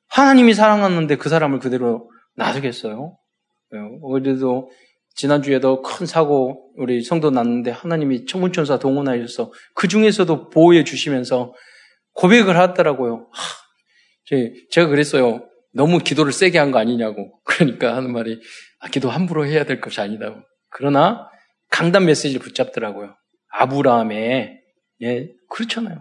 하나님이 0.08 0.52
사랑하는데 0.52 1.16
그 1.16 1.30
사람을 1.30 1.58
그대로 1.58 2.10
놔두겠어요? 2.36 3.16
예. 3.74 3.78
어제도 4.02 4.70
지난주에도 5.16 5.80
큰 5.80 6.04
사고 6.06 6.70
우리 6.76 7.02
성도 7.02 7.30
났는데 7.30 7.70
하나님이 7.70 8.26
천문천사 8.26 8.78
동원하셔서 8.78 9.52
그 9.74 9.88
중에서도 9.88 10.50
보호해 10.50 10.84
주시면서 10.84 11.54
고백을 12.12 12.58
하더라고요. 12.58 13.28
하, 13.32 13.63
제가 14.70 14.88
그랬어요. 14.88 15.46
너무 15.72 15.98
기도를 15.98 16.32
세게 16.32 16.58
한 16.58 16.70
거 16.70 16.78
아니냐고. 16.78 17.40
그러니까 17.44 17.96
하는 17.96 18.12
말이, 18.12 18.40
아, 18.80 18.88
기도 18.88 19.10
함부로 19.10 19.46
해야 19.46 19.64
될 19.64 19.80
것이 19.80 20.00
아니다고. 20.00 20.40
그러나 20.70 21.28
강단 21.70 22.04
메시지를 22.06 22.40
붙잡더라고요. 22.40 23.14
아브라함의, 23.50 24.60
예, 25.02 25.28
그렇잖아요. 25.50 25.98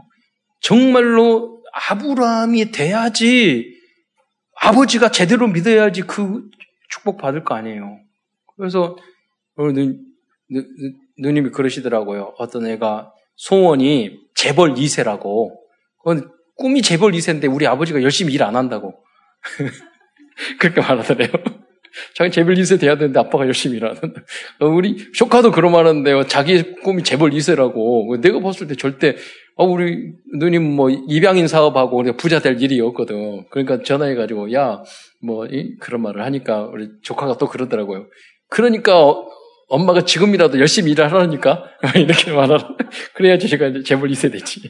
정말로 0.61 1.63
아브라함이 1.89 2.71
돼야지 2.71 3.73
아버지가 4.61 5.11
제대로 5.11 5.47
믿어야지 5.47 6.03
그 6.03 6.49
축복 6.89 7.17
받을 7.17 7.43
거 7.43 7.55
아니에요. 7.55 7.99
그래서 8.55 8.95
누, 9.57 9.73
누, 9.73 10.63
누님이 11.17 11.49
그러시더라고요. 11.49 12.35
어떤 12.37 12.67
애가 12.67 13.11
소원이 13.35 14.19
재벌 14.35 14.75
2세라고. 14.75 15.55
그건 15.97 16.31
꿈이 16.55 16.81
재벌 16.81 17.11
2세인데 17.13 17.53
우리 17.53 17.67
아버지가 17.67 18.01
열심히 18.03 18.33
일 18.33 18.43
안 18.43 18.55
한다고. 18.55 18.93
그렇게 20.59 20.81
말하더래요. 20.81 21.29
자기 22.15 22.31
재벌 22.31 22.55
2세 22.55 22.79
돼야 22.79 22.97
되는데 22.97 23.19
아빠가 23.19 23.45
열심히 23.45 23.77
일안 23.77 23.95
한다. 23.95 24.21
어, 24.59 24.67
우리 24.67 25.11
조카도 25.13 25.51
그런 25.51 25.71
말 25.71 25.85
하는데요. 25.85 26.25
자기 26.27 26.75
꿈이 26.81 27.03
재벌 27.03 27.31
2세라고. 27.31 28.19
내가 28.19 28.39
봤을 28.39 28.67
때 28.67 28.75
절대, 28.75 29.15
어, 29.55 29.65
우리 29.65 30.13
누님 30.39 30.63
뭐 30.63 30.89
입양인 30.89 31.47
사업하고 31.47 32.03
부자 32.17 32.39
될 32.39 32.59
일이 32.61 32.79
없거든. 32.81 33.45
그러니까 33.51 33.83
전화해가지고, 33.83 34.53
야, 34.53 34.81
뭐, 35.21 35.45
이? 35.45 35.75
그런 35.79 36.01
말을 36.01 36.23
하니까 36.23 36.63
우리 36.63 36.89
조카가 37.03 37.37
또 37.37 37.47
그러더라고요. 37.47 38.07
그러니까 38.49 38.99
어, 38.99 39.27
엄마가 39.69 40.03
지금이라도 40.03 40.59
열심히 40.59 40.91
일을 40.91 41.11
하라니까. 41.11 41.63
이렇게 41.95 42.31
말하라. 42.31 42.75
그래야지 43.13 43.47
제가 43.47 43.71
재벌 43.85 44.09
2세 44.09 44.31
되지. 44.31 44.61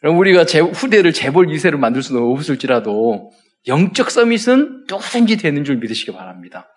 그럼 0.00 0.18
우리가 0.18 0.44
제, 0.46 0.60
후대를 0.60 1.12
재벌 1.12 1.46
2세로 1.46 1.76
만들 1.76 2.02
수는 2.02 2.22
없을지라도 2.22 3.30
영적 3.68 4.10
서밋은 4.10 4.86
누구든지 4.88 5.36
되는 5.36 5.64
줄 5.64 5.76
믿으시기 5.76 6.12
바랍니다. 6.12 6.68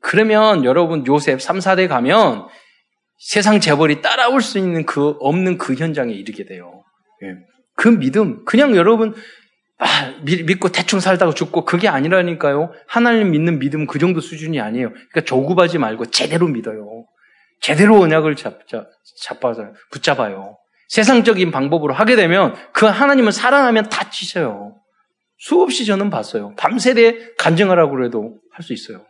그러면 0.00 0.64
여러분 0.64 1.06
요셉 1.06 1.40
3, 1.40 1.58
4대 1.58 1.88
가면 1.88 2.48
세상 3.18 3.60
재벌이 3.60 4.02
따라올 4.02 4.42
수 4.42 4.58
있는 4.58 4.84
그 4.84 5.16
없는 5.20 5.58
그 5.58 5.74
현장에 5.74 6.12
이르게 6.12 6.44
돼요. 6.44 6.82
예. 7.22 7.36
그 7.76 7.88
믿음 7.88 8.44
그냥 8.44 8.74
여러분 8.74 9.14
아, 9.78 10.14
믿고 10.22 10.70
대충 10.70 11.00
살다가 11.00 11.32
죽고 11.32 11.64
그게 11.64 11.88
아니라니까요. 11.88 12.72
하나님 12.86 13.30
믿는 13.32 13.58
믿음 13.58 13.86
그 13.86 13.98
정도 13.98 14.20
수준이 14.20 14.60
아니에요. 14.60 14.90
그러니까 14.90 15.20
조급하지 15.22 15.78
말고 15.78 16.06
제대로 16.06 16.48
믿어요. 16.48 17.04
제대로 17.60 18.00
언약을 18.00 18.36
잡, 18.36 18.66
잡, 18.68 18.86
잡아서 19.22 19.64
붙잡아요. 19.90 20.56
세상적인 20.92 21.50
방법으로 21.52 21.94
하게 21.94 22.16
되면 22.16 22.54
그 22.74 22.84
하나님은 22.84 23.32
살아나면 23.32 23.88
다 23.88 24.10
치셔요. 24.10 24.76
수없이 25.38 25.86
저는 25.86 26.10
봤어요. 26.10 26.54
밤새대 26.58 27.34
간증하라고 27.38 28.04
해도 28.04 28.38
할 28.52 28.62
수 28.62 28.74
있어요. 28.74 29.02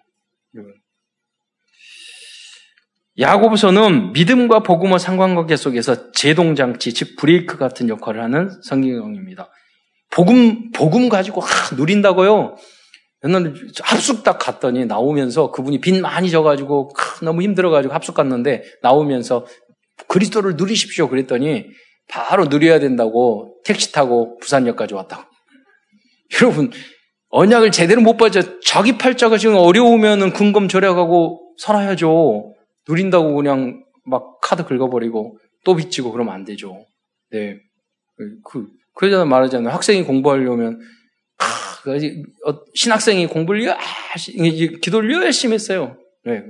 야고보서는 3.19 4.13
믿음과 4.13 4.61
복음의 4.61 5.01
상관관계 5.01 5.57
속에서 5.57 6.13
제동장치, 6.13 6.95
즉 6.95 7.17
브레이크 7.17 7.59
같은 7.59 7.89
역할을 7.89 8.23
하는 8.23 8.49
성경입니다. 8.63 9.51
복음 10.11 10.71
복음 10.71 11.09
가지고 11.09 11.43
아, 11.43 11.47
누린다고요. 11.75 12.57
옛날에 13.25 13.53
합숙 13.83 14.25
딱 14.25 14.39
갔더니 14.39 14.87
나오면서 14.87 15.51
그분이 15.51 15.81
빚 15.81 16.01
많이 16.01 16.31
져가지고 16.31 16.91
아, 16.97 17.25
너무 17.25 17.43
힘들어가지고 17.43 17.93
합숙 17.93 18.15
갔는데 18.15 18.63
나오면서 18.83 19.47
그리스도를 20.09 20.57
누리십시오. 20.57 21.09
그랬더니 21.09 21.67
바로 22.09 22.45
누려야 22.47 22.79
된다고 22.79 23.61
택시 23.65 23.93
타고 23.93 24.39
부산역까지 24.39 24.95
왔다고. 24.95 25.25
여러분, 26.43 26.71
언약을 27.29 27.71
제대로 27.71 28.03
못 28.03 28.17
받아 28.17 28.41
자기 28.65 28.99
팔자가 28.99 29.39
지금 29.39 29.57
어려우면은 29.57 30.33
금검 30.33 30.69
절약하고 30.69 31.55
살아야죠. 31.59 32.55
누린다고 32.89 33.35
그냥 33.35 33.85
막 34.05 34.41
카드 34.43 34.65
긁어버리고 34.65 35.39
또 35.65 35.77
빚지고 35.77 36.13
그러면 36.13 36.35
안 36.35 36.45
되죠. 36.45 36.87
네. 37.31 37.59
그, 38.45 38.67
그러잖아 38.95 39.25
말하잖아요. 39.25 39.73
학생이 39.73 40.03
공부하려면, 40.05 40.81
아, 41.39 41.45
신학생이 42.75 43.27
공부를 43.27 43.75
열심히, 44.15 44.79
기도를 44.81 45.13
열심히 45.25 45.55
했어요. 45.55 45.97
네. 46.25 46.43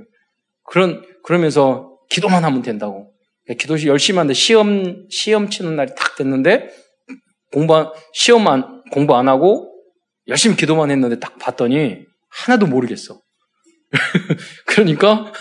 그런, 0.65 1.03
그러면서 1.23 1.97
기도만 2.09 2.43
하면 2.43 2.61
된다고. 2.61 3.12
기도시 3.59 3.87
열심히 3.87 4.17
하는데 4.17 4.33
시험, 4.33 5.05
시험 5.09 5.49
치는 5.49 5.75
날이 5.75 5.91
딱 5.95 6.15
됐는데 6.15 6.69
공부, 7.51 7.93
시험 8.13 8.47
안, 8.47 8.83
공부 8.91 9.15
안 9.15 9.27
하고 9.27 9.71
열심히 10.27 10.55
기도만 10.55 10.91
했는데 10.91 11.19
딱 11.19 11.37
봤더니 11.37 11.99
하나도 12.29 12.67
모르겠어. 12.67 13.19
그러니까 14.65 15.31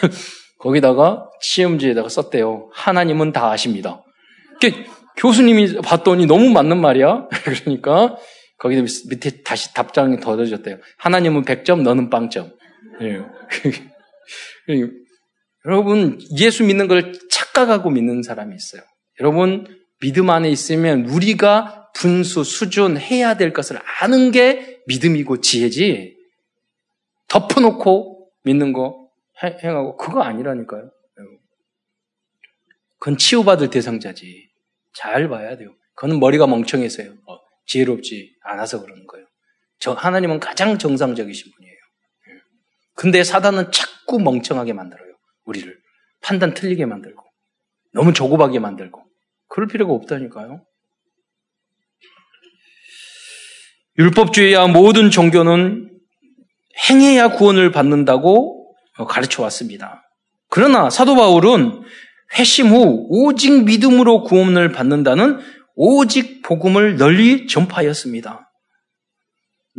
거기다가 0.59 1.29
시험지에다가 1.41 2.09
썼대요. 2.09 2.71
하나님은 2.75 3.33
다 3.33 3.51
아십니다. 3.51 4.03
교수님이 5.17 5.77
봤더니 5.83 6.27
너무 6.27 6.51
맞는 6.51 6.81
말이야. 6.81 7.29
그러니까 7.45 8.17
거기 8.59 8.81
밑에 9.09 9.43
다시 9.43 9.75
답장이 9.75 10.21
더해졌대요. 10.21 10.79
하나님은 10.99 11.45
100점, 11.45 11.83
너는 11.83 12.11
빵점. 12.11 12.53
예. 13.03 13.23
여러분, 15.67 16.21
예수 16.39 16.65
믿는 16.65 16.89
걸 16.89 17.13
착각하고 17.53 17.91
믿는 17.91 18.23
사람이 18.23 18.55
있어요. 18.55 18.83
여러분, 19.21 19.67
믿음 20.01 20.31
안에 20.31 20.51
있으면 20.51 21.05
우리가 21.07 21.91
분수, 21.95 22.45
수준, 22.45 22.97
해야 22.97 23.37
될 23.37 23.53
것을 23.53 23.79
아는 24.01 24.33
게 24.33 24.81
믿음이고 24.87 25.41
지혜지, 25.41 26.17
덮어놓고 27.29 28.31
믿는 28.45 28.73
거 28.73 29.09
행하고, 29.43 29.97
그거 29.97 30.23
아니라니까요. 30.23 30.91
그건 32.99 33.19
치유받을 33.19 33.71
대상자지. 33.71 34.49
잘 34.95 35.29
봐야 35.29 35.57
돼요. 35.57 35.75
그건 35.95 36.21
머리가 36.21 36.47
멍청해서요. 36.47 37.15
어, 37.27 37.39
지혜롭지 37.67 38.37
않아서 38.43 38.81
그러는 38.81 39.07
거예요. 39.07 39.27
저 39.79 39.93
하나님은 39.93 40.39
가장 40.39 40.79
정상적이신 40.79 41.53
분이에요. 41.53 41.75
예. 41.75 42.41
근데 42.95 43.25
사단은 43.25 43.73
자꾸 43.73 44.21
멍청하게 44.21 44.75
만들어요. 44.75 45.15
우리를 45.45 45.77
판단 46.21 46.55
틀리게 46.55 46.87
만들고 46.87 47.22
너무 47.93 48.13
조급하게 48.13 48.59
만들고 48.59 49.03
그럴 49.49 49.69
필요가 49.69 49.93
없다니까요. 49.93 50.65
율법주의와 53.99 54.69
모든 54.69 55.11
종교는 55.11 55.91
행해야 56.89 57.29
구원을 57.33 57.71
받는다고 57.71 58.75
가르쳐 59.09 59.43
왔습니다. 59.43 60.03
그러나 60.49 60.91
사도 60.91 61.15
바울은 61.15 61.83
회심 62.39 62.69
후 62.69 63.07
오직 63.11 63.65
믿음으로 63.65 64.23
구원을 64.23 64.73
받는다는 64.73 65.39
오직 65.75 66.43
복음을 66.43 66.97
널리 66.97 67.47
전파하였습니다. 67.47 68.51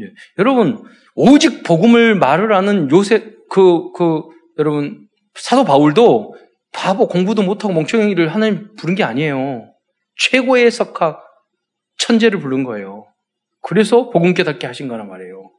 예. 0.02 0.04
여러분, 0.40 0.84
오직 1.16 1.64
복음을 1.64 2.16
말을 2.16 2.54
하는 2.54 2.90
요새, 2.92 3.32
그, 3.50 3.92
그, 3.94 4.24
여러분, 4.58 5.08
사도 5.36 5.64
바울도 5.64 6.36
바보 6.74 7.08
공부도 7.08 7.44
못하고 7.44 7.74
멍청이를 7.74 8.34
하나님 8.34 8.76
부른 8.76 8.96
게 8.96 9.04
아니에요. 9.04 9.72
최고의 10.18 10.72
석학, 10.72 11.24
천재를 11.98 12.40
부른 12.40 12.64
거예요. 12.64 13.06
그래서 13.62 14.10
복음 14.10 14.34
깨닫게 14.34 14.68
하신 14.68 14.88
거란 14.88 15.08
말이에요. 15.08 15.52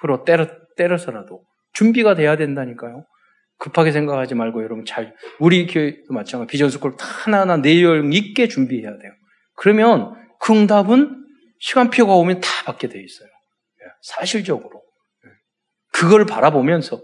그러 0.00 0.24
때려, 0.24 0.48
때려서라도. 0.76 1.44
준비가 1.74 2.14
돼야 2.14 2.36
된다니까요. 2.36 3.06
급하게 3.58 3.92
생각하지 3.92 4.34
말고 4.34 4.64
여러분 4.64 4.84
잘, 4.84 5.14
우리 5.38 5.66
교회도 5.66 6.12
마찬가지 6.12 6.50
비전스쿨 6.50 6.96
하나하나 6.98 7.58
내용 7.58 8.12
있게 8.12 8.48
준비해야 8.48 8.90
돼요. 8.98 9.12
그러면 9.54 10.14
그 10.40 10.52
응답은 10.52 11.24
시간표가 11.60 12.12
오면 12.14 12.40
다 12.40 12.48
받게 12.64 12.88
돼 12.88 13.00
있어요. 13.00 13.28
예, 13.28 13.84
사실적으로. 14.02 14.82
예. 15.24 15.30
그걸 15.92 16.26
바라보면서 16.26 17.00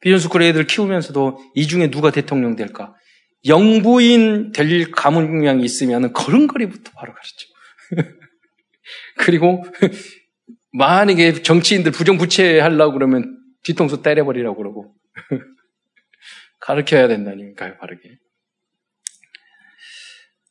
비전스쿨 0.00 0.42
애들 0.42 0.66
키우면서도 0.66 1.38
이 1.54 1.66
중에 1.66 1.90
누가 1.90 2.10
대통령 2.10 2.56
될까? 2.56 2.94
영부인 3.46 4.52
될 4.52 4.90
가문량이 4.90 5.64
있으면 5.64 6.12
걸음걸이부터 6.12 6.90
바로 6.94 7.12
가르쳐. 7.14 7.46
그리고 9.18 9.64
만약에 10.72 11.42
정치인들 11.42 11.92
부정부채 11.92 12.60
하려고 12.60 12.92
그러면 12.92 13.38
뒤통수 13.62 14.02
때려버리라고 14.02 14.56
그러고 14.56 14.94
가르쳐야 16.60 17.08
된다니까요, 17.08 17.78
바르게. 17.78 18.18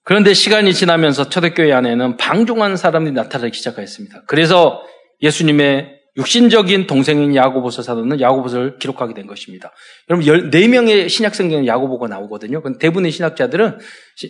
그런데 0.03 0.33
시간이 0.33 0.73
지나면서 0.73 1.29
초대교회 1.29 1.73
안에는 1.73 2.17
방종한 2.17 2.77
사람들이 2.77 3.13
나타나기 3.15 3.57
시작했습니다. 3.57 4.23
그래서 4.27 4.83
예수님의 5.21 5.94
육신적인 6.17 6.87
동생인 6.87 7.35
야고보서 7.35 7.81
사도는 7.81 8.21
야고보서를 8.21 8.77
기록하게 8.79 9.13
된 9.13 9.27
것입니다. 9.27 9.73
여러분 10.09 10.25
14명의 10.25 11.09
신약 11.09 11.35
성경에 11.35 11.67
야고보가 11.67 12.07
나오거든요. 12.07 12.61
근데 12.61 12.79
대부분의 12.79 13.11
신학자들은 13.11 13.79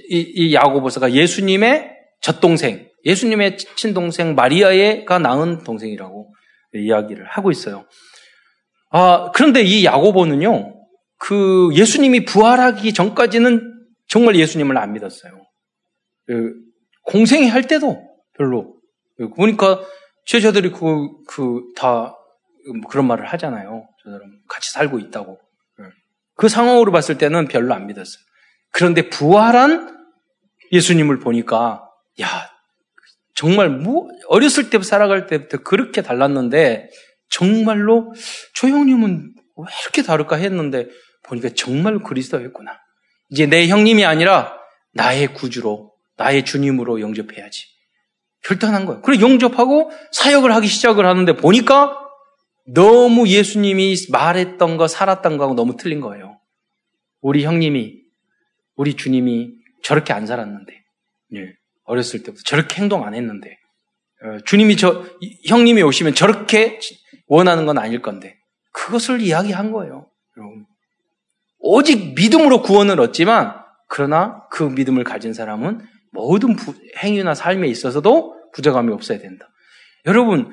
이, 0.10 0.34
이 0.36 0.54
야고보서가 0.54 1.14
예수님의 1.14 1.92
젖동생, 2.22 2.90
예수님의 3.06 3.58
친동생 3.76 4.34
마리아가 4.34 5.20
낳은 5.20 5.64
동생이라고 5.64 6.34
이야기를 6.74 7.26
하고 7.28 7.52
있어요. 7.52 7.86
아, 8.90 9.32
그런데 9.34 9.62
이 9.62 9.86
야고보는요. 9.86 10.74
그 11.18 11.70
예수님이 11.74 12.26
부활하기 12.26 12.94
전까지는 12.94 13.74
정말 14.08 14.36
예수님을 14.36 14.78
안 14.78 14.94
믿었어요. 14.94 15.34
그 16.26 16.54
공생이 17.04 17.48
할 17.48 17.68
때도 17.68 18.02
별로. 18.38 18.76
보니까 19.36 19.82
제자들이 20.26 20.72
그, 20.72 21.10
그, 21.28 21.62
다 21.76 22.16
그런 22.90 23.06
말을 23.08 23.26
하잖아요. 23.28 23.88
저 24.04 24.10
사람 24.10 24.22
같이 24.48 24.72
살고 24.72 25.00
있다고. 25.00 25.40
예. 25.80 25.86
그 26.36 26.50
상황으로 26.50 26.92
봤을 26.92 27.18
때는 27.18 27.48
별로 27.48 27.74
안 27.74 27.88
믿었어요. 27.88 28.24
그런데 28.72 29.10
부활한 29.10 29.96
예수님을 30.72 31.20
보니까, 31.20 31.88
야, 32.22 32.50
정말 33.36 33.70
뭐, 33.70 34.08
어렸을 34.28 34.70
때부터 34.70 34.88
살아갈 34.88 35.28
때부터 35.28 35.58
그렇게 35.60 36.02
달랐는데, 36.02 36.90
정말로 37.30 38.14
조 38.54 38.68
형님은 38.68 39.34
왜 39.58 39.66
이렇게 39.84 40.02
다를까 40.02 40.38
했는데, 40.38 40.88
보니까 41.24 41.50
정말 41.56 42.00
그리스도였구나. 42.00 42.80
이제 43.30 43.46
내 43.46 43.68
형님이 43.68 44.06
아니라 44.06 44.58
나의 44.94 45.34
구주로, 45.34 45.94
나의 46.18 46.46
주님으로 46.46 47.02
영접해야지. 47.02 47.75
결단한 48.46 48.86
거예요. 48.86 49.02
그래 49.02 49.20
영접하고 49.20 49.92
사역을 50.12 50.54
하기 50.56 50.68
시작을 50.68 51.06
하는데 51.06 51.36
보니까 51.36 51.98
너무 52.68 53.28
예수님이 53.28 53.96
말했던 54.10 54.78
거, 54.78 54.88
살았던 54.88 55.38
거하고 55.38 55.56
너무 55.56 55.78
틀린 55.78 56.00
거예요. 56.00 56.40
우리 57.22 57.44
형님이, 57.44 58.02
우리 58.76 58.96
주님이 58.96 59.54
저렇게 59.84 60.14
안 60.14 60.26
살았는데, 60.26 60.74
예, 61.36 61.54
어렸을 61.86 62.24
때부터 62.24 62.42
저렇게 62.46 62.82
행동 62.82 63.06
안 63.06 63.14
했는데, 63.14 63.58
어, 64.24 64.38
주님이 64.46 64.78
저, 64.78 65.06
형님이 65.48 65.84
오시면 65.84 66.16
저렇게 66.16 66.80
원하는 67.28 67.66
건 67.66 67.78
아닐 67.78 68.02
건데, 68.02 68.36
그것을 68.72 69.22
이야기한 69.22 69.72
거예요, 69.72 70.10
여러분. 70.38 70.66
오직 71.60 72.14
믿음으로 72.16 72.62
구원을 72.62 73.00
얻지만, 73.00 73.56
그러나 73.88 74.44
그 74.50 74.64
믿음을 74.64 75.04
가진 75.04 75.34
사람은 75.34 75.82
모든 76.16 76.56
부, 76.56 76.74
행위나 76.98 77.36
삶에 77.36 77.68
있어서도 77.68 78.34
부정함이 78.54 78.92
없어야 78.94 79.20
된다. 79.20 79.48
여러분, 80.08 80.50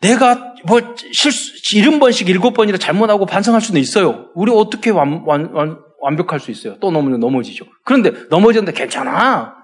내가 0.00 0.54
뭐 0.66 0.80
실수, 1.12 1.76
일흔 1.76 1.98
번씩 2.00 2.28
일곱 2.28 2.54
번이라 2.54 2.78
잘못하고 2.78 3.26
반성할 3.26 3.60
수는 3.60 3.80
있어요. 3.80 4.30
우리 4.34 4.50
어떻게 4.52 4.90
완, 4.90 5.22
완, 5.26 5.50
완, 5.52 5.78
완벽할 6.00 6.40
수 6.40 6.50
있어요? 6.50 6.78
또 6.80 6.90
넘으면 6.90 7.20
넘어지죠. 7.20 7.66
그런데 7.84 8.10
넘어졌는데 8.28 8.76
괜찮아. 8.76 9.54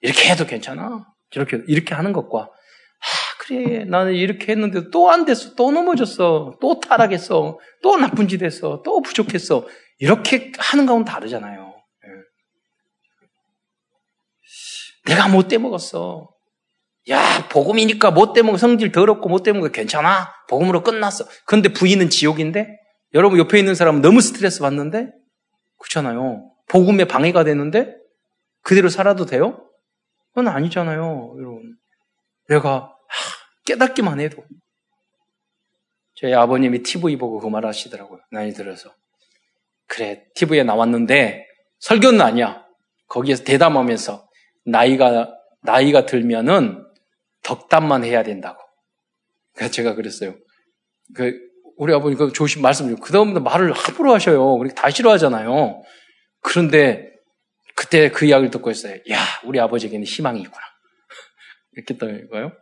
이렇게 0.00 0.30
해도 0.30 0.46
괜찮아. 0.46 1.06
이렇게, 1.32 1.60
이렇게 1.68 1.94
하는 1.94 2.12
것과, 2.12 2.40
아, 2.40 3.06
그래. 3.38 3.84
나는 3.84 4.14
이렇게 4.14 4.52
했는데 4.52 4.90
또 4.90 5.10
안 5.10 5.24
됐어. 5.24 5.54
또 5.54 5.70
넘어졌어. 5.70 6.56
또 6.60 6.80
타락했어. 6.80 7.58
또 7.82 7.96
나쁜 7.96 8.26
짓 8.28 8.42
했어. 8.42 8.82
또 8.84 9.00
부족했어. 9.02 9.66
이렇게 10.00 10.52
하는 10.58 10.86
가운데 10.86 11.10
다르잖아요. 11.10 11.63
내가 15.06 15.28
못 15.28 15.48
떼먹었어. 15.48 16.30
야, 17.10 17.48
복음이니까 17.50 18.10
못 18.10 18.32
떼먹어. 18.32 18.56
성질 18.56 18.90
더럽고 18.92 19.28
못 19.28 19.42
떼먹어. 19.42 19.68
괜찮아. 19.68 20.32
복음으로 20.48 20.82
끝났어. 20.82 21.26
그런데 21.46 21.72
부인은 21.72 22.08
지옥인데? 22.10 22.68
여러분 23.12 23.38
옆에 23.38 23.58
있는 23.58 23.74
사람은 23.74 24.00
너무 24.00 24.20
스트레스 24.20 24.60
받는데? 24.60 25.08
그렇잖아요. 25.78 26.50
복음에 26.68 27.04
방해가 27.04 27.44
되는데? 27.44 27.94
그대로 28.62 28.88
살아도 28.88 29.26
돼요? 29.26 29.68
그건 30.30 30.48
아니잖아요, 30.48 31.34
여러분. 31.38 31.76
내가 32.48 32.90
깨닫기만 33.66 34.20
해도. 34.20 34.42
저희 36.16 36.32
아버님이 36.32 36.82
TV 36.82 37.16
보고 37.16 37.38
그 37.40 37.48
말 37.48 37.66
하시더라고요. 37.66 38.20
나이 38.30 38.52
들어서. 38.52 38.90
그래, 39.86 40.24
TV에 40.34 40.62
나왔는데 40.62 41.46
설교는 41.80 42.20
아니야. 42.22 42.64
거기에서 43.08 43.44
대담하면서 43.44 44.26
나이가, 44.64 45.34
나이가 45.62 46.06
들면은 46.06 46.84
덕담만 47.42 48.04
해야 48.04 48.22
된다고. 48.22 48.60
제가 49.70 49.94
그랬어요. 49.94 50.34
그, 51.14 51.38
우리 51.76 51.92
아버님 51.92 52.18
그 52.18 52.32
조심 52.32 52.62
말씀 52.62 52.88
좀, 52.88 52.98
그 52.98 53.12
다음부터 53.12 53.40
말을 53.40 53.72
함부로 53.72 54.12
하셔요. 54.14 54.56
그렇게 54.58 54.74
다 54.74 54.90
싫어하잖아요. 54.90 55.82
그런데 56.40 57.10
그때 57.74 58.10
그 58.10 58.26
이야기를 58.26 58.50
듣고 58.50 58.70
있어요. 58.70 58.94
야, 59.10 59.18
우리 59.44 59.60
아버지에게는 59.60 60.04
희망이 60.04 60.40
있구나. 60.40 60.62
이렇게 61.72 61.94
했던 61.94 62.28
거예요. 62.28 62.52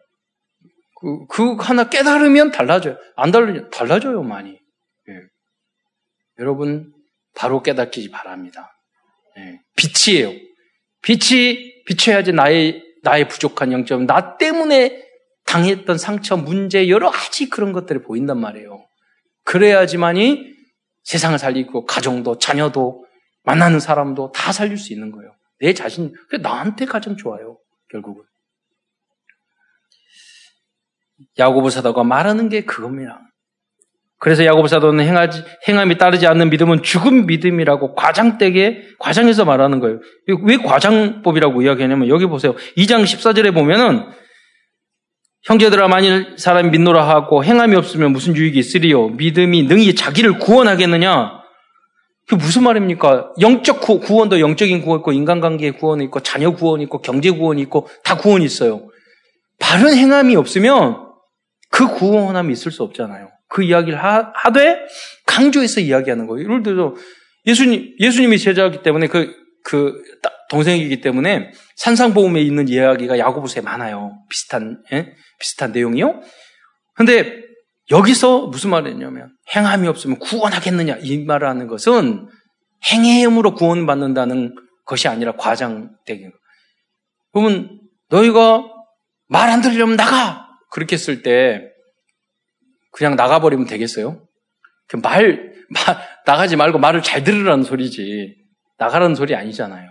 그, 1.01 1.27
그 1.27 1.55
하나 1.63 1.89
깨달으면 1.89 2.53
달라져요. 2.53 2.97
안 3.17 3.31
달라져요. 3.31 3.71
달라져요, 3.71 4.23
많이. 4.23 4.53
예. 4.53 5.13
여러분, 6.39 6.93
바로 7.35 7.63
깨닫기 7.63 8.11
바랍니다. 8.11 8.73
예. 9.39 9.61
빛이에요. 9.77 10.33
빛이 11.03 11.72
비춰야지 11.85 12.33
나의, 12.33 12.83
나의 13.03 13.29
부족한 13.29 13.73
영점, 13.73 14.07
나 14.07 14.37
때문에 14.37 15.03
당했던 15.45 15.99
상처, 15.99 16.37
문제, 16.37 16.89
여러 16.89 17.11
가지 17.11 17.49
그런 17.49 17.73
것들이 17.73 18.01
보인단 18.03 18.41
말이에요. 18.41 18.87
그래야지만이 19.45 20.53
세상을 21.05 21.39
살리고 21.39 21.85
가정도 21.85 22.39
자녀도 22.39 23.05
만나는 23.43 23.81
사람도 23.81 24.33
다 24.33 24.53
살릴 24.53 24.79
수 24.79 24.93
있는 24.93 25.11
거예요. 25.11 25.35
내 25.59 25.75
자신, 25.75 26.15
그 26.29 26.37
나한테 26.37 26.87
가장 26.87 27.17
좋아요. 27.17 27.59
결국은. 27.91 28.25
야고보 31.39 31.71
사도가 31.71 32.05
말하는 32.05 32.49
게 32.49 32.65
그겁니다. 32.65 33.21
그래서 34.23 34.45
야고보 34.45 34.69
사도는 34.69 35.05
행하지, 35.05 35.43
행함이 35.67 35.99
따르지 35.99 36.29
않는 36.29 36.49
믿음은 36.51 36.85
죽은 36.85 37.27
믿음이라고 37.27 37.97
과장되게 37.97 38.85
과장해서 39.01 39.45
말하는 39.45 39.81
거예요. 39.81 39.99
왜 40.45 40.59
과장법이라고 40.59 41.63
이야기하냐면 41.63 42.07
여기 42.07 42.27
보세요. 42.27 42.55
2장 42.77 43.03
14절에 43.03 43.53
보면은 43.53 44.07
형제들아 45.43 45.89
만일 45.89 46.37
사람이 46.39 46.71
믿노라 46.71 47.09
하고 47.09 47.43
행함이 47.43 47.75
없으면 47.75 48.13
무슨 48.13 48.37
유익이 48.37 48.57
있으리요? 48.61 49.09
믿음이 49.09 49.65
능히 49.65 49.97
자기를 49.97 50.39
구원하겠느냐? 50.39 51.43
그 52.29 52.37
무슨 52.37 52.63
말입니까? 52.63 53.33
영적 53.41 53.81
구원도 53.81 54.39
영적인 54.39 54.83
구원 54.83 55.01
있고 55.01 55.11
인간관계의 55.11 55.73
구원이 55.73 56.05
있고 56.05 56.21
자녀 56.21 56.53
구원이 56.53 56.85
있고 56.85 57.03
경제 57.03 57.33
구원이 57.33 57.61
있고 57.63 57.89
다 58.05 58.17
구원이 58.17 58.45
있어요. 58.45 58.89
바른 59.59 59.97
행함이 59.97 60.37
없으면 60.37 61.09
그 61.71 61.89
구원함이 61.89 62.53
있을 62.53 62.71
수 62.71 62.85
없잖아요. 62.85 63.33
그 63.53 63.63
이야기를 63.63 64.03
하, 64.03 64.33
되 64.53 64.79
강조해서 65.27 65.81
이야기하는 65.81 66.27
거예요. 66.27 66.45
예를 66.45 66.63
들어 66.63 66.95
예수님 67.47 67.97
예수님이 68.01 68.39
제자이기 68.39 68.83
때문에 68.83 69.09
그 69.09 69.43
그 69.65 70.03
동생이기 70.51 71.01
때문에 71.01 71.53
산상보험에 71.77 72.41
있는 72.41 72.69
이야기가 72.69 73.19
야고보서에 73.19 73.63
많아요. 73.63 74.19
비슷한 74.29 74.83
예? 74.93 75.15
비슷한 75.39 75.73
내용이요. 75.73 76.21
근데 76.95 77.43
여기서 77.91 78.47
무슨 78.47 78.71
말이냐면 78.71 79.35
행함이 79.55 79.89
없으면 79.89 80.19
구원하겠느냐 80.19 80.99
이 81.03 81.25
말을 81.25 81.49
하는 81.49 81.67
것은 81.67 82.29
행함으로 82.91 83.55
구원받는다는 83.55 84.55
것이 84.85 85.09
아니라 85.09 85.33
과장되게. 85.33 86.31
그러면 87.33 87.81
너희가 88.09 88.65
말 89.29 89.49
안 89.49 89.63
들으려면 89.63 89.97
나가 89.97 90.49
그렇게 90.71 90.95
했을 90.97 91.23
때 91.23 91.72
그냥 92.93 93.17
나가버리면 93.17 93.67
되겠어요? 93.67 94.23
그 94.87 94.97
말, 94.97 95.53
말, 95.69 95.97
나가지 96.27 96.57
말고 96.57 96.79
말을 96.79 97.03
잘 97.03 97.25
들으라는 97.25 97.65
소리지. 97.65 98.37
나가라는 98.79 99.15
소리 99.15 99.35
아니잖아요. 99.35 99.91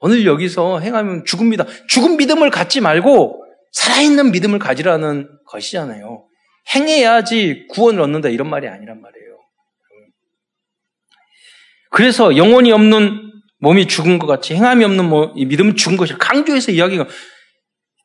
오늘 0.00 0.26
여기서 0.26 0.80
행하면 0.80 1.24
죽음이다. 1.24 1.64
죽은 1.88 2.16
믿음을 2.16 2.50
갖지 2.50 2.80
말고 2.80 3.44
살아있는 3.72 4.32
믿음을 4.32 4.58
가지라는 4.58 5.28
것이잖아요. 5.46 6.26
행해야지 6.74 7.66
구원을 7.70 8.00
얻는다 8.00 8.28
이런 8.28 8.48
말이 8.50 8.66
아니란 8.68 9.00
말이에요. 9.00 9.38
그래서 11.90 12.36
영혼이 12.36 12.72
없는 12.72 13.30
몸이 13.58 13.86
죽은 13.88 14.18
것 14.18 14.26
같이 14.26 14.54
행함이 14.54 14.84
없는 14.84 15.08
뭐, 15.08 15.34
믿음은 15.34 15.76
죽은 15.76 15.96
것이 15.96 16.14
강조해서 16.14 16.72
이야기가 16.72 17.06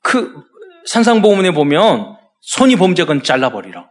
그 0.01 0.33
산상보험에 0.85 1.51
보면 1.51 2.17
손이 2.41 2.75
범죄건 2.75 3.23
잘라버리라. 3.23 3.89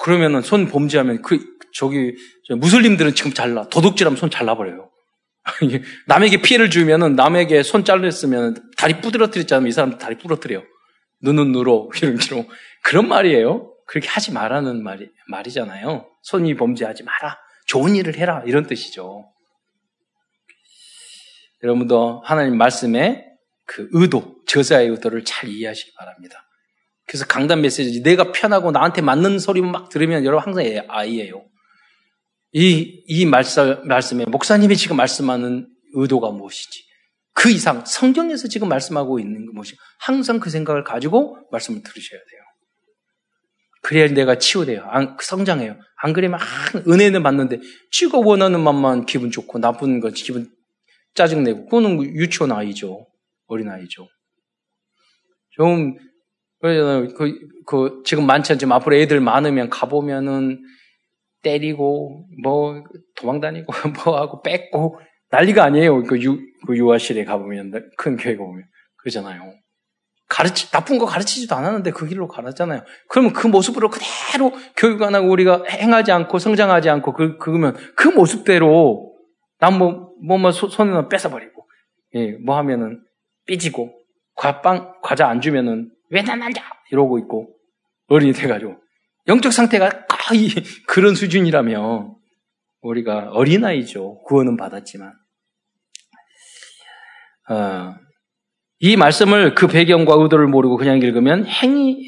그러면은 0.00 0.40
손 0.40 0.66
범죄하면 0.66 1.22
그 1.22 1.38
저기 1.74 2.16
무슬림들은 2.48 3.14
지금 3.14 3.32
잘라 3.32 3.68
도둑질하면 3.68 4.16
손 4.16 4.30
잘라버려요. 4.30 4.90
남에게 6.08 6.42
피해를 6.42 6.70
주면은 6.70 7.16
남에게 7.16 7.62
손 7.62 7.84
잘렸으면 7.84 8.70
다리 8.76 9.00
부드러뜨렸잖아요. 9.00 9.68
이 9.68 9.72
사람 9.72 9.98
다리 9.98 10.16
부러뜨려. 10.16 10.62
눈은 11.22 11.52
누로 11.52 11.92
이런 12.02 12.18
식으로 12.18 12.46
그런 12.82 13.08
말이에요. 13.08 13.74
그렇게 13.86 14.08
하지 14.08 14.32
말라는 14.32 14.82
말이 14.82 15.10
말이잖아요. 15.28 16.08
손이 16.22 16.56
범죄하지 16.56 17.02
마라. 17.02 17.38
좋은 17.66 17.94
일을 17.94 18.16
해라 18.16 18.42
이런 18.46 18.66
뜻이죠. 18.66 19.30
여러분도 21.62 22.22
하나님 22.24 22.56
말씀에 22.56 23.26
그 23.66 23.88
의도, 23.92 24.36
저자의 24.46 24.88
의도를 24.88 25.24
잘 25.24 25.50
이해하시기 25.50 25.92
바랍니다. 25.94 26.42
그래서 27.10 27.26
강단 27.26 27.60
메시지, 27.60 28.04
내가 28.04 28.30
편하고 28.30 28.70
나한테 28.70 29.02
맞는 29.02 29.40
소리만 29.40 29.72
막 29.72 29.88
들으면 29.88 30.24
여러분 30.24 30.46
항상 30.46 30.64
아이예요. 30.86 31.44
이, 32.52 33.02
이 33.08 33.26
말씀, 33.26 33.84
말씀에 33.84 34.26
목사님이 34.26 34.76
지금 34.76 34.96
말씀하는 34.96 35.66
의도가 35.94 36.30
무엇이지? 36.30 36.84
그 37.32 37.50
이상 37.50 37.84
성경에서 37.84 38.46
지금 38.46 38.68
말씀하고 38.68 39.18
있는 39.18 39.52
것이 39.56 39.74
항상 39.98 40.38
그 40.38 40.50
생각을 40.50 40.84
가지고 40.84 41.36
말씀을 41.50 41.82
들으셔야 41.82 42.20
돼요. 42.20 42.40
그래야 43.82 44.06
내가 44.06 44.38
치유돼요. 44.38 44.84
안, 44.84 45.16
성장해요. 45.20 45.80
안 45.96 46.12
그러면 46.12 46.38
한 46.38 46.84
은혜는 46.86 47.24
받는데 47.24 47.58
지가 47.90 48.18
원하는 48.18 48.60
맛만 48.60 49.06
기분 49.06 49.32
좋고 49.32 49.58
나쁜 49.58 49.98
건 49.98 50.12
기분 50.12 50.48
짜증내고 51.14 51.64
그거는 51.64 52.00
유치원 52.04 52.52
아이죠. 52.52 53.08
어린 53.48 53.68
아이죠. 53.68 54.06
좀 55.56 55.96
그러잖아요. 56.60 57.14
그, 57.14 57.38
그, 57.66 58.02
지금 58.04 58.26
많지 58.26 58.52
않지만 58.52 58.76
앞으로 58.76 58.96
애들 58.96 59.20
많으면 59.20 59.70
가보면은 59.70 60.60
때리고, 61.42 62.26
뭐, 62.42 62.84
도망다니고, 63.16 63.66
뭐 64.04 64.20
하고, 64.20 64.42
뺏고, 64.42 65.00
난리가 65.30 65.64
아니에요. 65.64 66.02
그 66.04 66.20
유, 66.22 66.38
그 66.66 66.76
유아실에 66.76 67.24
가보면, 67.24 67.90
큰 67.96 68.16
교회 68.16 68.36
가보면. 68.36 68.64
그러잖아요. 68.96 69.54
가르치, 70.28 70.70
나쁜 70.70 70.98
거 70.98 71.06
가르치지도 71.06 71.56
않았는데 71.56 71.90
그 71.90 72.06
길로 72.06 72.28
가르잖아요. 72.28 72.84
그러면 73.08 73.32
그 73.32 73.48
모습으로 73.48 73.90
그대로 73.90 74.52
교육 74.76 75.02
안 75.02 75.16
하고 75.16 75.28
우리가 75.28 75.64
행하지 75.68 76.12
않고 76.12 76.38
성장하지 76.38 76.88
않고 76.88 77.14
그, 77.14 77.36
그러면 77.38 77.76
그 77.96 78.06
모습대로 78.08 79.12
난 79.58 79.76
뭐, 79.76 80.12
뭐, 80.24 80.38
뭐, 80.38 80.52
손에는 80.52 81.08
뺏어버리고, 81.08 81.66
예, 82.14 82.32
뭐 82.44 82.56
하면은 82.58 83.02
삐지고, 83.46 83.92
과빵, 84.36 85.00
과자 85.02 85.28
안 85.28 85.40
주면은 85.40 85.90
왜 86.10 86.22
난 86.22 86.42
앉아? 86.42 86.62
이러고 86.90 87.18
있고 87.20 87.54
어린이 88.08 88.32
돼가지고 88.32 88.76
영적 89.28 89.52
상태가 89.52 90.06
거의 90.06 90.48
그런 90.86 91.14
수준이라면 91.14 92.14
우리가 92.82 93.30
어린아이죠. 93.32 94.22
구원은 94.24 94.56
받았지만 94.56 95.12
어, 97.50 97.94
이 98.78 98.96
말씀을 98.96 99.54
그 99.54 99.66
배경과 99.66 100.14
의도를 100.16 100.46
모르고 100.46 100.76
그냥 100.76 100.98
읽으면 100.98 101.46
행위 101.46 102.06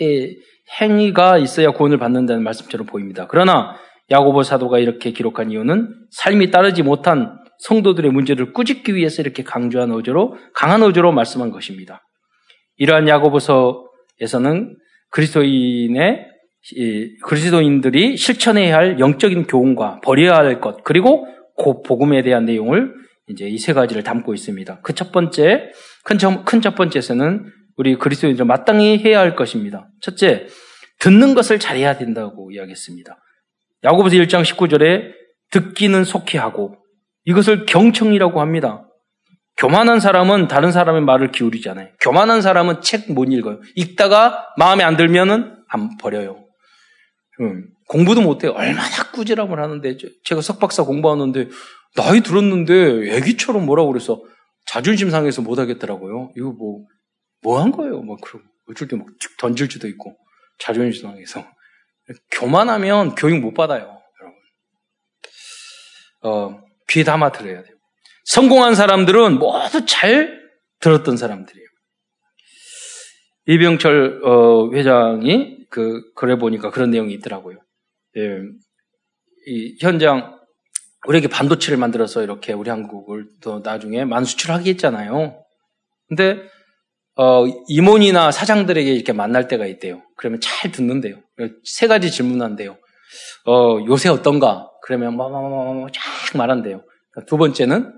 행위가 0.81 1.39
있어야 1.39 1.73
구원을 1.73 1.99
받는다는 1.99 2.43
말씀처럼 2.43 2.87
보입니다. 2.87 3.27
그러나 3.29 3.77
야고보 4.11 4.43
사도가 4.43 4.79
이렇게 4.79 5.13
기록한 5.13 5.51
이유는 5.51 5.95
삶이 6.11 6.51
따르지 6.51 6.83
못한 6.83 7.39
성도들의 7.59 8.11
문제를 8.11 8.53
꾸짖기 8.53 8.95
위해서 8.95 9.23
이렇게 9.23 9.43
강조한 9.43 9.93
어조로 9.93 10.37
강한 10.55 10.83
어조로 10.83 11.13
말씀한 11.13 11.51
것입니다. 11.51 12.03
이러한 12.77 13.07
야고보서 13.07 13.85
에서는 14.23 14.77
그리스도인의 15.11 16.27
그리스도인들이 17.25 18.17
실천해야 18.17 18.77
할 18.77 19.01
영적인 19.01 19.47
교훈과 19.47 20.01
버려야 20.03 20.37
할 20.37 20.61
것, 20.61 20.85
그리고 20.85 21.27
그 21.59 21.83
복음에 21.83 22.23
대한 22.23 22.45
내용을 22.45 22.93
이제 23.29 23.49
이 23.49 23.59
세 23.59 23.73
가지를 23.73 24.03
담고 24.03 24.33
있습니다. 24.35 24.81
그 24.83 24.93
첫 24.95 25.13
번째, 25.13 25.71
큰, 26.05 26.19
큰첫 26.45 26.75
번째에서는 26.77 27.47
우리 27.77 27.97
그리스도인들 27.97 28.45
마땅히 28.45 28.99
해야 28.99 29.21
할 29.21 29.35
것입니다. 29.35 29.89
첫째, 30.01 30.47
듣는 31.01 31.35
것을 31.35 31.59
잘해야 31.59 31.97
된다고 31.97 32.51
이야기했습니다. 32.53 33.17
야고보서 33.85 34.17
1장 34.17 34.43
19절에 34.43 35.13
듣기는 35.51 36.05
속히 36.05 36.39
하고 36.39 36.77
이것을 37.25 37.67
경청이라고 37.67 38.41
합니다. 38.41 38.85
교만한 39.57 40.01
사람은 40.01 40.49
다른 40.49 40.73
사람의 40.73 41.03
말을 41.03 41.31
기울이지 41.33 41.69
않아요. 41.71 41.89
교만한 42.01 42.43
사람은 42.43 42.81
책 42.83 43.11
못 43.13 43.27
읽어요. 43.33 43.61
읽다가 43.77 44.49
마음에 44.57 44.83
안 44.85 44.97
들면은 44.97 45.57
안 45.69 45.97
버려요. 45.99 46.45
음, 47.41 47.69
공부도 47.89 48.23
못해요. 48.23 48.53
얼마나 48.53 49.11
꾸지람을 49.13 49.61
하는데 49.63 49.97
제가 50.25 50.41
석박사 50.41 50.85
공부하는데 50.85 51.49
나이 51.97 52.21
들었는데 52.23 53.15
애기처럼 53.17 53.67
뭐라고 53.67 53.91
그래서 53.93 54.23
자존심 54.67 55.11
상해서 55.11 55.43
못 55.43 55.59
하겠더라고요. 55.59 56.33
이거 56.37 56.51
뭐 56.53 56.85
뭐 57.45 57.59
한 57.61 57.73
거예요? 57.73 58.03
막 58.03 58.21
그러고 58.23 58.45
어쩔 58.71 58.87
때막 58.89 59.07
던질 59.39 59.69
수도 59.71 59.89
있고 59.89 60.17
자존심 60.61 61.03
상해서 61.03 61.45
교만하면 62.31 63.15
교육 63.17 63.41
못 63.41 63.53
받아요, 63.53 63.99
여러분. 64.21 64.39
어, 66.23 66.63
귀 66.89 67.03
담아 67.05 67.33
들어야 67.33 67.63
돼요. 67.65 67.72
성공한 68.25 68.75
사람들은 68.75 69.39
모두 69.39 69.85
잘 69.87 70.41
들었던 70.81 71.17
사람들이에요. 71.17 71.67
이병철 73.47 74.25
어, 74.25 74.71
회장이 74.73 75.67
그 75.69 76.03
그래 76.15 76.37
보니까 76.37 76.71
그런 76.71 76.91
내용이 76.91 77.13
있더라고요. 77.15 77.59
예, 78.17 78.39
이 79.47 79.77
현장 79.81 80.39
우리에게 81.07 81.29
반도체를 81.29 81.79
만들어서 81.79 82.23
이렇게 82.23 82.53
우리 82.53 82.71
한국을 82.71 83.27
또 83.41 83.61
나중에 83.61 84.05
만 84.05 84.25
수출하게 84.25 84.71
했잖아요. 84.71 85.43
근데 86.09 86.39
어, 87.17 87.45
임원이나 87.69 88.31
사장들에게 88.31 88.91
이렇게 88.93 89.13
만날 89.13 89.49
때가 89.49 89.67
있대요. 89.67 90.03
그러면 90.17 90.41
잘 90.41 90.71
듣는데요. 90.71 91.17
세 91.65 91.87
가지 91.87 92.11
질문한대요. 92.11 92.79
어, 93.47 93.79
요새 93.87 94.09
어떤가? 94.09 94.71
그러면 94.83 95.15
뭐, 95.15 95.29
뭐, 95.29 95.49
뭐, 95.49 95.75
뭐, 95.75 95.89
쫙 95.91 96.37
말한대요. 96.37 96.83
두 97.27 97.37
번째는 97.37 97.93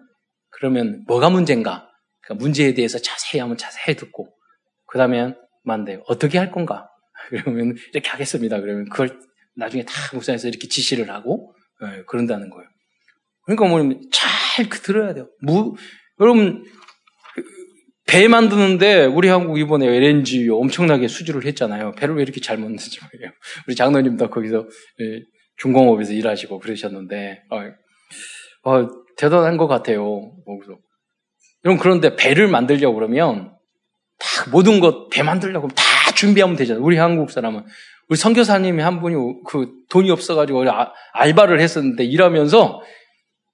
그러면 0.65 1.05
뭐가 1.07 1.29
문제인가? 1.29 1.91
그러니까 2.23 2.43
문제에 2.43 2.73
대해서 2.73 2.99
자세히 2.99 3.39
하면 3.43 3.59
자세히 3.59 3.97
듣고 3.97 4.35
그 4.87 4.97
다음에 4.97 5.35
만대요. 5.63 6.03
어떻게 6.07 6.39
할 6.39 6.51
건가? 6.51 6.89
그러면 7.29 7.77
이렇게 7.93 8.09
하겠습니다. 8.09 8.59
그러면 8.63 8.89
그걸 8.89 9.21
나중에 9.57 9.85
다 9.85 9.93
묵상해서 10.15 10.49
이렇게 10.49 10.67
지시를 10.67 11.11
하고 11.11 11.55
네, 11.83 12.03
그런다는 12.07 12.49
거예요. 12.49 12.67
그러니까 13.45 13.69
뭐냐면 13.69 14.01
잘 14.11 14.71
들어야 14.71 15.13
돼요. 15.13 15.29
무, 15.43 15.75
여러분 16.19 16.65
배 18.07 18.27
만드는데 18.27 19.05
우리 19.05 19.29
한국 19.29 19.59
이번에 19.59 19.87
LNG 19.87 20.49
엄청나게 20.49 21.09
수주를 21.09 21.45
했잖아요. 21.45 21.93
배를 21.93 22.17
왜 22.17 22.23
이렇게 22.23 22.41
잘 22.41 22.57
만드는지 22.57 23.01
모르겠어요. 23.03 23.33
우리 23.69 23.77
장로님도 23.77 24.31
거기서 24.31 24.67
예, 25.01 25.21
중공업에서 25.59 26.15
일하시고 26.15 26.59
그러셨는데 26.59 27.43
어, 27.51 28.71
어, 28.71 29.04
대단한 29.17 29.57
것 29.57 29.67
같아요. 29.67 30.33
여러분 31.65 31.81
그런데 31.83 32.17
배를 32.17 32.49
만들려고 32.49 32.95
그러면 32.95 33.53
다 34.19 34.51
모든 34.51 34.81
것 34.81 35.09
배 35.11 35.23
만들려고 35.23 35.69
다 35.69 35.83
준비하면 36.15 36.57
되잖아요. 36.57 36.85
우리 36.85 36.97
한국 36.99 37.31
사람은 37.31 37.65
우리 38.09 38.19
선교사님이 38.19 38.83
한 38.83 39.01
분이 39.01 39.15
그 39.47 39.73
돈이 39.89 40.11
없어가지고 40.11 40.69
아, 40.71 40.93
알바를 41.13 41.61
했었는데 41.61 42.05
일하면서 42.05 42.83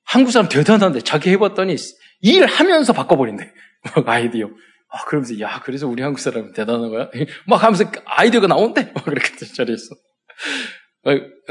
한국 0.05 0.33
사람 0.33 0.49
대단한데 0.49 1.01
자기 1.03 1.31
해봤더니 1.31 1.77
일하면서 2.23 2.93
바꿔버린대. 2.93 3.53
막 3.97 4.09
아이디어. 4.09 4.49
아, 4.93 5.05
그러면서, 5.05 5.39
야, 5.41 5.61
그래서 5.65 5.87
우리 5.87 6.03
한국 6.03 6.19
사람은 6.19 6.53
대단한 6.53 6.91
거야? 6.91 7.09
막 7.47 7.63
하면서 7.63 7.85
아이디어가 8.07 8.49
나온대? 8.49 8.91
막 8.93 9.05
그렇게 9.05 9.37
자리했어. 9.47 9.95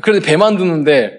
그런데 0.03 0.25
배 0.25 0.35
만드는데 0.35 1.13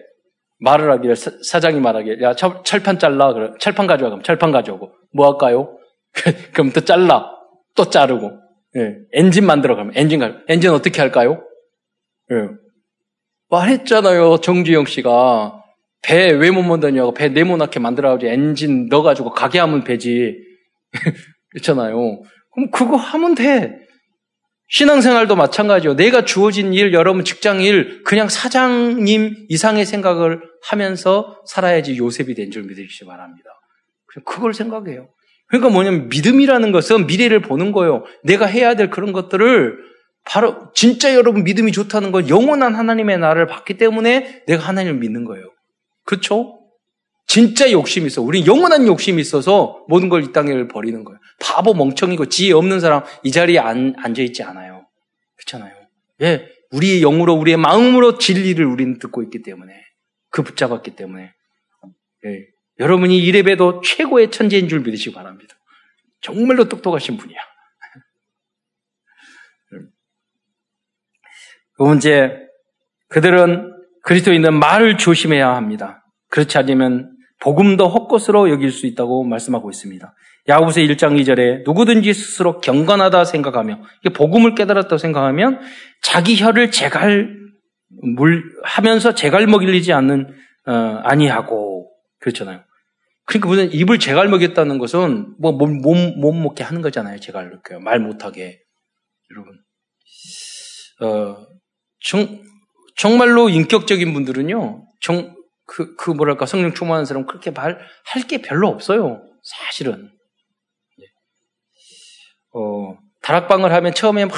말을 0.61 0.91
하기를, 0.93 1.17
사, 1.17 1.61
장이 1.61 1.81
말하기를, 1.81 2.23
야, 2.23 2.35
철, 2.35 2.63
철판 2.65 2.99
잘라. 2.99 3.33
그래. 3.33 3.51
철판 3.59 3.87
가져와. 3.87 4.11
그럼 4.11 4.23
철판 4.23 4.53
가져오고. 4.53 4.93
뭐 5.13 5.31
할까요? 5.31 5.79
그럼 6.53 6.71
또 6.73 6.81
잘라. 6.83 7.31
또 7.75 7.85
자르고. 7.89 8.33
예. 8.77 8.97
엔진 9.13 9.47
만들어 9.47 9.75
가면 9.75 9.93
엔진 9.97 10.21
가 10.21 10.39
엔진 10.49 10.71
어떻게 10.71 11.01
할까요? 11.01 11.43
예. 12.31 12.49
말했잖아요. 13.49 14.39
정주영 14.39 14.85
씨가. 14.87 15.57
배 16.03 16.31
왜 16.33 16.51
못 16.51 16.63
만드냐고. 16.63 17.13
배 17.13 17.29
네모나게 17.29 17.81
만들어가지고 17.81 18.31
엔진 18.31 18.87
넣어가지고 18.89 19.31
가게 19.33 19.59
하면 19.59 19.85
되지. 19.85 20.37
그렇잖아요. 21.51 22.23
그럼 22.53 22.71
그거 22.73 22.97
하면 22.97 23.35
돼. 23.35 23.79
신앙생활도 24.71 25.35
마찬가지요. 25.37 25.97
내가 25.97 26.25
주어진 26.25 26.73
일, 26.73 26.93
여러분 26.93 27.25
직장 27.25 27.61
일, 27.61 28.03
그냥 28.05 28.29
사장님 28.29 29.47
이상의 29.49 29.85
생각을 29.85 30.41
하면서 30.63 31.41
살아야지 31.47 31.99
요셉이 31.99 32.35
된 32.35 32.51
줄 32.51 32.63
믿으시기 32.63 33.05
바랍니다. 33.05 33.51
그걸 34.25 34.55
생각해요. 34.55 35.09
그러니까 35.49 35.71
뭐냐면 35.73 36.09
믿음이라는 36.09 36.71
것은 36.73 37.07
미래를 37.07 37.43
보는 37.43 37.73
거예요. 37.73 38.05
내가 38.23 38.47
해야 38.47 38.75
될 38.75 38.91
그런 38.91 39.13
것들을 39.13 39.77
바로 40.25 40.71
진짜 40.75 41.15
여러분 41.15 41.43
믿음이 41.43 41.73
좋다는 41.73 42.13
건 42.13 42.29
영원한 42.29 42.77
하나님의 42.77 43.19
나를 43.19 43.47
받기 43.47 43.77
때문에 43.77 44.45
내가 44.47 44.63
하나님을 44.63 45.01
믿는 45.01 45.25
거예요. 45.25 45.47
그렇죠? 46.05 46.60
진짜 47.31 47.71
욕심이 47.71 48.09
있어. 48.09 48.23
우리 48.23 48.45
영원한 48.45 48.89
욕심이 48.89 49.23
있어서 49.23 49.85
모든 49.87 50.09
걸 50.09 50.25
이 50.25 50.33
땅에 50.33 50.67
버리는 50.67 51.05
거예요. 51.05 51.21
바보 51.39 51.75
멍청이고 51.75 52.27
지혜 52.27 52.53
없는 52.53 52.81
사람 52.81 53.05
이 53.23 53.31
자리에 53.31 53.61
안, 53.61 53.95
앉아있지 53.97 54.43
않아요. 54.43 54.89
그렇잖아요. 55.37 55.73
예. 56.23 56.49
우리의 56.73 57.03
영으로, 57.03 57.35
우리의 57.35 57.57
마음으로 57.57 58.19
진리를 58.19 58.65
우리는 58.67 58.99
듣고 58.99 59.23
있기 59.23 59.43
때문에. 59.43 59.73
그 60.31 60.43
붙잡았기 60.43 60.97
때문에. 60.97 61.33
예. 62.27 62.47
여러분이 62.81 63.17
이래봬도 63.19 63.83
최고의 63.83 64.33
천재인 64.33 64.69
줄 64.69 64.81
믿으시기 64.81 65.15
바랍니다. 65.15 65.55
정말로 66.23 66.69
똑똑하신 66.69 67.17
분이야. 67.17 67.39
그 71.77 71.83
문제, 71.85 72.33
그들은 73.09 73.73
그리스도인은 74.03 74.59
말을 74.59 74.99
조심해야 74.99 75.55
합니다. 75.55 76.05
그렇지 76.29 76.59
않으면 76.59 77.17
복음도 77.41 77.89
헛것으로 77.89 78.51
여길 78.51 78.71
수 78.71 78.87
있다고 78.87 79.25
말씀하고 79.25 79.71
있습니다. 79.71 80.15
야고보서 80.49 80.81
1장 80.81 81.21
2절에 81.21 81.65
누구든지 81.65 82.13
스스로 82.13 82.61
경건하다 82.61 83.25
생각하며 83.25 83.83
복음을 84.15 84.55
깨달았다고 84.55 84.99
생각하면 84.99 85.61
자기 86.03 86.37
혀를 86.37 86.71
제갈 86.71 87.37
물 87.89 88.45
하면서 88.63 89.15
제갈 89.15 89.47
먹이지 89.47 89.93
않는 89.93 90.35
어, 90.67 90.73
아니하고 90.73 91.91
그렇잖아요. 92.21 92.63
그러니까 93.25 93.49
무슨 93.49 93.73
입을 93.73 93.99
제갈 93.99 94.29
먹였다는 94.29 94.79
것은 94.79 95.35
뭐몸못 95.39 96.35
먹게 96.35 96.65
하는 96.65 96.83
거잖아요. 96.83 97.21
제갈 97.21 97.47
이렇게 97.47 97.79
말 97.79 98.01
못하게 98.01 98.61
여러분. 99.31 99.59
어, 101.01 101.47
정, 102.01 102.43
정말로 102.97 103.49
인격적인 103.49 104.13
분들은요. 104.13 104.85
정, 105.01 105.35
그, 105.71 105.95
그 105.95 106.11
뭐랄까, 106.11 106.47
성령 106.47 106.75
충만한 106.75 107.05
사람 107.05 107.27
그렇게 107.27 107.53
말, 107.53 107.79
할 108.05 108.23
게 108.27 108.43
별로 108.43 108.67
없어요. 108.69 109.23
사실은. 109.45 110.11
예. 111.01 111.05
어, 112.53 112.99
다락방을 113.23 113.73
하면 113.73 113.95
처음에 113.95 114.25
막 114.25 114.35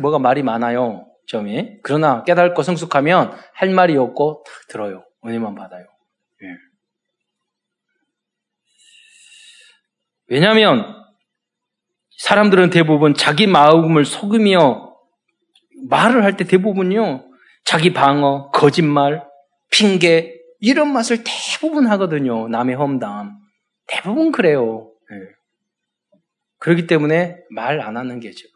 뭐가 0.00 0.18
말이 0.18 0.42
많아요. 0.42 1.06
처음에. 1.28 1.78
그러나 1.84 2.24
깨닫고 2.24 2.62
성숙하면 2.64 3.38
할 3.54 3.70
말이 3.70 3.96
없고 3.96 4.42
딱 4.44 4.54
들어요. 4.68 5.04
은혜만 5.24 5.54
받아요. 5.54 5.84
예. 6.42 6.46
왜냐하면 10.26 10.84
사람들은 12.18 12.70
대부분 12.70 13.14
자기 13.14 13.46
마음을 13.46 14.04
속으며 14.04 14.96
말을 15.88 16.24
할 16.24 16.36
때 16.36 16.44
대부분요 16.44 17.24
자기 17.64 17.92
방어, 17.92 18.50
거짓말, 18.50 19.24
핑계 19.70 20.35
이런 20.60 20.92
맛을 20.92 21.22
대부분 21.24 21.86
하거든요. 21.88 22.48
남의 22.48 22.76
험담. 22.76 23.36
대부분 23.86 24.32
그래요. 24.32 24.90
네. 25.10 25.16
그렇기 26.58 26.86
때문에 26.86 27.38
말 27.50 27.80
안 27.80 27.96
하는 27.96 28.20
게죠. 28.20 28.48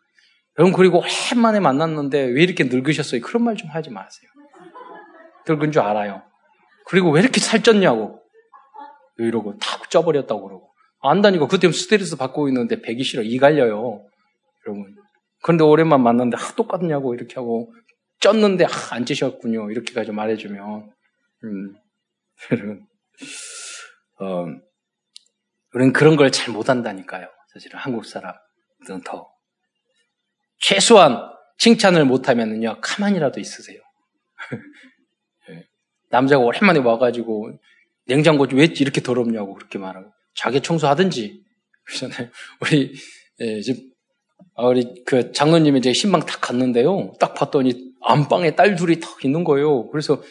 여러분, 0.58 0.72
그리고 0.76 1.02
오랜만에 1.32 1.60
만났는데 1.60 2.22
왜 2.22 2.42
이렇게 2.42 2.64
늙으셨어요? 2.64 3.20
그런 3.20 3.44
말 3.44 3.56
좀 3.56 3.68
하지 3.70 3.90
마세요. 3.90 4.30
늙은 5.48 5.72
줄 5.72 5.82
알아요. 5.82 6.22
그리고 6.86 7.10
왜 7.10 7.20
이렇게 7.20 7.40
살쪘냐고. 7.40 8.20
이러고 9.18 9.58
탁 9.58 9.90
쪄버렸다고 9.90 10.42
그러고. 10.42 10.70
안다니까 11.02 11.46
그때 11.46 11.70
스트레스 11.72 12.16
받고 12.16 12.48
있는데 12.48 12.82
배기 12.82 13.04
싫어. 13.04 13.22
이 13.22 13.38
갈려요. 13.38 14.04
여러분. 14.66 14.94
그런데 15.42 15.64
오랜만 15.64 16.02
만났는데 16.02 16.36
아, 16.36 16.54
똑같냐고 16.56 17.14
이렇게 17.14 17.34
하고 17.36 17.72
쪘는데 18.20 18.64
아, 18.64 18.94
안 18.94 19.04
찌셨군요. 19.06 19.70
이렇게까지 19.70 20.12
말해주면. 20.12 20.90
음. 21.44 21.74
여러분, 22.52 22.86
어, 24.20 24.46
우리는 25.74 25.92
그런 25.92 26.16
걸 26.16 26.30
잘 26.30 26.52
못한다니까요. 26.52 27.28
사실은 27.52 27.78
한국 27.78 28.04
사람들은 28.06 29.02
더. 29.04 29.28
최소한 30.58 31.18
칭찬을 31.58 32.04
못하면은요, 32.04 32.80
가만히라도 32.80 33.40
있으세요. 33.40 33.80
예. 35.50 35.66
남자가 36.10 36.42
오랜만에 36.42 36.80
와가지고, 36.80 37.58
냉장고 38.06 38.46
왜 38.52 38.64
이렇게 38.64 39.00
더럽냐고 39.00 39.54
그렇게 39.54 39.78
말하고, 39.78 40.12
자기 40.34 40.60
청소하든지. 40.60 41.44
그러잖아요. 41.84 42.30
우리, 42.62 42.94
예, 43.40 43.60
지금, 43.60 43.90
아, 44.54 44.66
우리 44.66 45.02
그 45.04 45.32
장로님이 45.32 45.78
이제 45.80 45.92
신방 45.92 46.20
딱 46.24 46.40
갔는데요. 46.40 47.12
딱 47.20 47.34
봤더니 47.34 47.92
안방에 48.02 48.54
딸 48.54 48.76
둘이 48.76 49.00
탁 49.00 49.24
있는 49.24 49.44
거예요. 49.44 49.88
그래서 49.90 50.22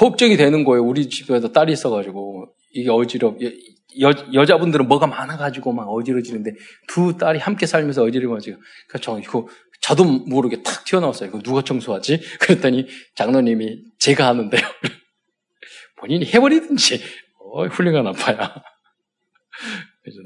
걱정이 0.00 0.38
되는 0.38 0.64
거예요. 0.64 0.82
우리 0.82 1.10
집에도 1.10 1.52
딸이 1.52 1.74
있어가지고 1.74 2.54
이게 2.70 2.88
어지럽. 2.90 3.36
여, 3.42 4.10
여자분들은 4.32 4.88
뭐가 4.88 5.06
많아가지고 5.06 5.72
막 5.72 5.88
어지러지는데 5.90 6.52
두 6.88 7.18
딸이 7.18 7.38
함께 7.38 7.66
살면서 7.66 8.04
어지러워지고 8.04 8.58
그러니까 8.88 8.98
저 9.02 9.18
이거 9.18 9.46
저도 9.82 10.04
모르게 10.04 10.62
탁 10.62 10.86
튀어나왔어요. 10.86 11.28
이거 11.28 11.40
누가 11.40 11.62
청소하지? 11.62 12.20
그랬더니 12.40 12.86
장로님이 13.14 13.82
제가 13.98 14.26
하는데요. 14.28 14.62
본인이 15.96 16.24
해버리든지 16.24 17.02
어, 17.38 17.66
훌륭한 17.66 18.06
아빠야. 18.06 18.36
그래서 20.02 20.18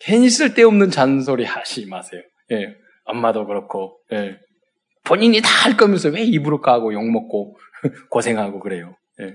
괜히 0.00 0.30
쓸데없는 0.30 0.90
잔소리 0.90 1.44
하시 1.44 1.86
마세요. 1.86 2.22
예, 2.50 2.74
엄마도 3.04 3.46
그렇고 3.46 4.00
예. 4.12 4.36
본인이 5.04 5.40
다 5.40 5.62
할 5.62 5.76
거면서 5.76 6.08
왜 6.08 6.22
입으로 6.22 6.60
까고 6.60 6.92
욕 6.92 7.08
먹고 7.08 7.56
고생하고 8.10 8.58
그래요. 8.58 8.96
예. 9.20 9.34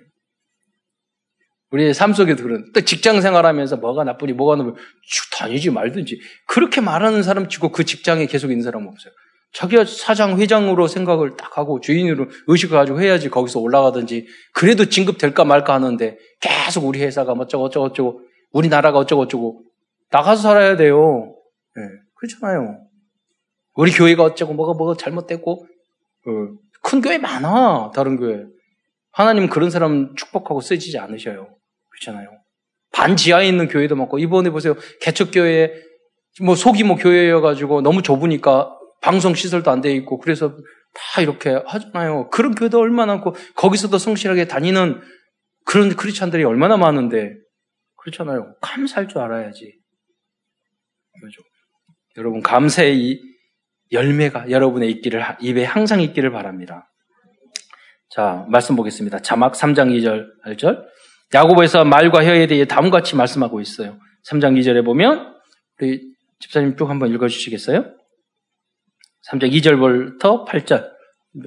우리의 1.71 1.93
삶 1.93 2.13
속에도 2.13 2.43
그런, 2.43 2.71
또 2.73 2.81
직장 2.81 3.19
생활하면서 3.19 3.77
뭐가 3.77 4.03
나쁘니, 4.05 4.33
뭐가 4.33 4.55
나쁘니, 4.55 4.75
다니지 5.33 5.69
말든지. 5.69 6.19
그렇게 6.47 6.79
말하는 6.79 7.23
사람 7.23 7.49
치고 7.49 7.71
그 7.71 7.83
직장에 7.83 8.25
계속 8.25 8.51
있는 8.51 8.63
사람 8.63 8.87
없어요. 8.87 9.11
자기가 9.53 9.85
사장, 9.85 10.39
회장으로 10.39 10.87
생각을 10.87 11.35
딱 11.35 11.57
하고 11.57 11.79
주인으로 11.79 12.27
의식을 12.47 12.77
가지고 12.77 13.01
해야지 13.01 13.29
거기서 13.29 13.59
올라가든지 13.59 14.27
그래도 14.53 14.85
진급될까 14.85 15.45
말까 15.45 15.73
하는데 15.73 16.17
계속 16.39 16.85
우리 16.85 17.01
회사가 17.01 17.31
어쩌고 17.33 17.65
어쩌고 17.65 17.85
어쩌고 17.87 18.21
우리나라가 18.51 18.99
어쩌고 18.99 19.23
어쩌고 19.23 19.63
나가서 20.11 20.41
살아야 20.41 20.75
돼요. 20.75 21.33
네, 21.75 21.81
그렇잖아요. 22.15 22.77
우리 23.75 23.91
교회가 23.91 24.23
어쩌고 24.23 24.53
뭐가 24.53 24.73
뭐가 24.73 24.95
잘못됐고 24.95 25.65
어, 26.27 26.31
큰 26.83 27.01
교회 27.01 27.17
많아 27.17 27.91
다른 27.95 28.17
교회 28.17 28.45
하나님은 29.17 29.49
그런 29.49 29.71
사람 29.71 30.15
축복하고 30.15 30.61
쓰지지 30.61 30.99
않으셔요. 30.99 31.47
그렇잖아요. 31.89 32.29
반 32.93 33.17
지하에 33.17 33.47
있는 33.47 33.67
교회도 33.67 33.95
많고 33.95 34.19
이번에 34.19 34.51
보세요 34.51 34.75
개척교회 35.01 35.73
뭐 36.43 36.53
소규모 36.53 36.95
교회여가지고 36.95 37.81
너무 37.81 38.03
좁으니까 38.03 38.77
방송 39.01 39.33
시설도 39.33 39.71
안 39.71 39.81
돼 39.81 39.91
있고 39.95 40.19
그래서 40.19 40.55
다 40.93 41.21
이렇게 41.21 41.59
하잖아요. 41.65 42.29
그런 42.29 42.53
교회도 42.53 42.79
얼마나 42.79 43.15
많고 43.15 43.35
거기서도 43.55 43.97
성실하게 43.97 44.45
다니는 44.45 45.01
그런 45.65 45.95
크리스찬들이 45.95 46.43
얼마나 46.43 46.77
많은데 46.77 47.33
그렇잖아요. 47.95 48.55
감사할 48.61 49.07
줄 49.07 49.17
알아야지. 49.17 49.73
그죠? 51.21 51.41
여러분 52.17 52.43
감사의 52.43 52.99
이 52.99 53.19
열매가 53.91 54.51
여러분의 54.51 54.91
있기를 54.91 55.23
입에 55.41 55.63
항상 55.63 56.01
있기를 56.01 56.31
바랍니다. 56.31 56.86
자 58.09 58.45
말씀 58.49 58.75
보겠습니다. 58.75 59.19
자막 59.19 59.53
3장 59.53 59.89
2절 59.97 60.25
8절 60.45 60.85
야고보에서 61.33 61.83
말과 61.83 62.23
혀에 62.23 62.47
대해 62.47 62.65
다음과 62.65 62.99
같이 62.99 63.15
말씀하고 63.15 63.59
있어요. 63.59 63.97
3장 64.29 64.59
2절에 64.59 64.85
보면 64.85 65.35
우리 65.79 66.01
집사님 66.39 66.77
쭉 66.77 66.89
한번 66.89 67.11
읽어 67.13 67.27
주시겠어요? 67.27 67.85
3장 69.31 69.51
2절부터 69.51 70.47
8절. 70.47 70.97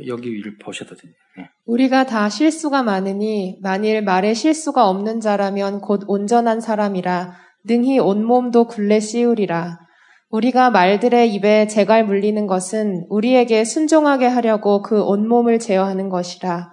여기 0.07 0.33
위를 0.33 0.57
보셔도 0.59 0.94
돼요. 0.94 1.12
네. 1.37 1.49
우리가 1.64 2.05
다 2.05 2.29
실수가 2.29 2.83
많으니 2.83 3.59
만일 3.61 4.03
말에 4.03 4.35
실수가 4.35 4.88
없는 4.88 5.20
자라면 5.20 5.81
곧 5.81 6.03
온전한 6.07 6.61
사람이라 6.61 7.35
능히 7.64 7.99
온몸도 7.99 8.66
굴레 8.66 9.01
씌우리라. 9.01 9.79
우리가 10.31 10.71
말들의 10.71 11.35
입에 11.35 11.66
재갈 11.66 12.05
물리는 12.05 12.47
것은 12.47 13.05
우리에게 13.09 13.64
순종하게 13.64 14.27
하려고 14.27 14.81
그 14.81 15.03
온몸을 15.03 15.59
제어하는 15.59 16.09
것이라. 16.09 16.71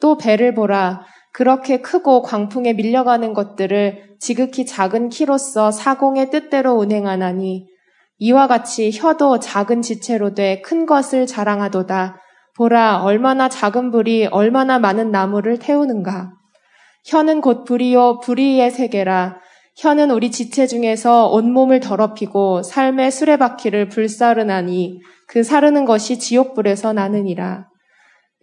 또 0.00 0.16
배를 0.16 0.54
보라. 0.54 1.02
그렇게 1.32 1.80
크고 1.80 2.22
광풍에 2.22 2.74
밀려가는 2.74 3.34
것들을 3.34 4.16
지극히 4.20 4.64
작은 4.64 5.08
키로서 5.08 5.72
사공의 5.72 6.30
뜻대로 6.30 6.74
운행하나니 6.74 7.66
이와 8.18 8.46
같이 8.46 8.92
혀도 8.92 9.40
작은 9.40 9.82
지체로 9.82 10.34
돼 10.34 10.62
큰 10.62 10.86
것을 10.86 11.26
자랑하도다. 11.26 12.20
보라, 12.56 13.02
얼마나 13.02 13.48
작은 13.48 13.90
불이 13.90 14.26
얼마나 14.26 14.78
많은 14.78 15.10
나무를 15.10 15.58
태우는가. 15.58 16.30
혀는 17.06 17.40
곧 17.40 17.64
불이요, 17.64 18.20
불이의 18.20 18.70
세계라. 18.70 19.38
혀는 19.76 20.10
우리 20.10 20.30
지체 20.30 20.66
중에서 20.66 21.28
온몸을 21.28 21.80
더럽히고 21.80 22.62
삶의 22.62 23.10
수레바퀴를 23.10 23.88
불사르나니 23.88 25.00
그 25.26 25.42
사르는 25.42 25.84
것이 25.84 26.18
지옥불에서 26.18 26.92
나느니라. 26.92 27.68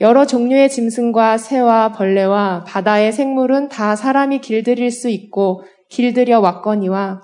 여러 0.02 0.26
종류의 0.26 0.70
짐승과 0.70 1.38
새와 1.38 1.92
벌레와 1.94 2.64
바다의 2.66 3.14
생물은 3.14 3.70
다 3.70 3.96
사람이 3.96 4.42
길들일 4.42 4.92
수 4.92 5.10
있고 5.10 5.64
길들여 5.90 6.40
왔거니와 6.40 7.22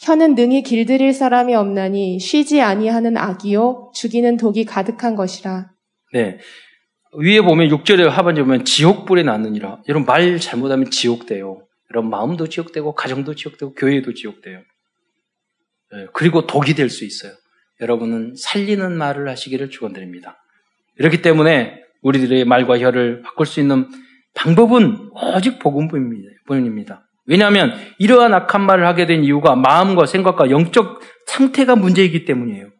혀는 0.00 0.34
능히 0.34 0.62
길들일 0.62 1.12
사람이 1.12 1.54
없나니 1.54 2.18
쉬지 2.18 2.60
아니하는 2.60 3.16
악이요 3.16 3.92
죽이는 3.94 4.36
독이 4.36 4.64
가득한 4.64 5.14
것이라. 5.14 5.70
네. 6.12 6.38
위에 7.16 7.40
보면 7.40 7.68
6절에 7.68 8.08
하반절 8.08 8.44
보면 8.44 8.64
지옥불에 8.64 9.22
났느니라. 9.22 9.82
여러분 9.88 10.04
말 10.04 10.38
잘못하면 10.38 10.90
지옥 10.90 11.26
돼요. 11.26 11.62
여러분 11.90 12.10
마음도 12.10 12.48
지옥되고 12.48 12.94
가정도 12.94 13.34
지옥되고 13.34 13.74
교회도 13.74 14.14
지옥돼요. 14.14 14.58
네. 15.92 16.06
그리고 16.12 16.46
독이 16.46 16.74
될 16.74 16.90
수 16.90 17.04
있어요. 17.04 17.32
여러분은 17.80 18.34
살리는 18.36 18.96
말을 18.96 19.28
하시기를 19.28 19.70
축원드립니다. 19.70 20.42
이렇기 20.98 21.22
때문에 21.22 21.80
우리들의 22.02 22.44
말과 22.44 22.78
혀를 22.78 23.22
바꿀 23.22 23.46
수 23.46 23.60
있는 23.60 23.88
방법은 24.34 25.10
오직 25.12 25.58
복음뿐입니다. 25.58 27.08
왜냐하면 27.26 27.74
이러한 27.98 28.34
악한 28.34 28.62
말을 28.62 28.86
하게 28.86 29.06
된 29.06 29.22
이유가 29.24 29.54
마음과 29.54 30.06
생각과 30.06 30.50
영적 30.50 31.00
상태가 31.26 31.76
문제이기 31.76 32.24
때문이에요. 32.24 32.70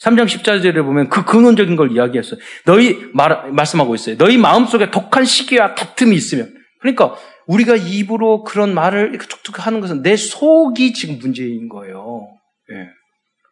3장 0.00 0.26
14절에 0.26 0.84
보면 0.84 1.08
그 1.08 1.24
근원적인 1.24 1.74
걸 1.76 1.92
이야기했어요. 1.92 2.38
너희 2.66 3.10
말, 3.14 3.50
말씀하고 3.52 3.94
있어요. 3.94 4.16
너희 4.18 4.36
마음속에 4.36 4.90
독한 4.90 5.24
시기와 5.24 5.74
다툼이 5.74 6.14
있으면. 6.14 6.54
그러니까 6.80 7.16
우리가 7.46 7.76
입으로 7.76 8.44
그런 8.44 8.74
말을 8.74 9.10
이렇게 9.10 9.26
툭툭 9.26 9.66
하는 9.66 9.80
것은 9.80 10.02
내 10.02 10.16
속이 10.16 10.92
지금 10.92 11.18
문제인 11.18 11.68
거예요. 11.68 12.26
예. 12.72 12.88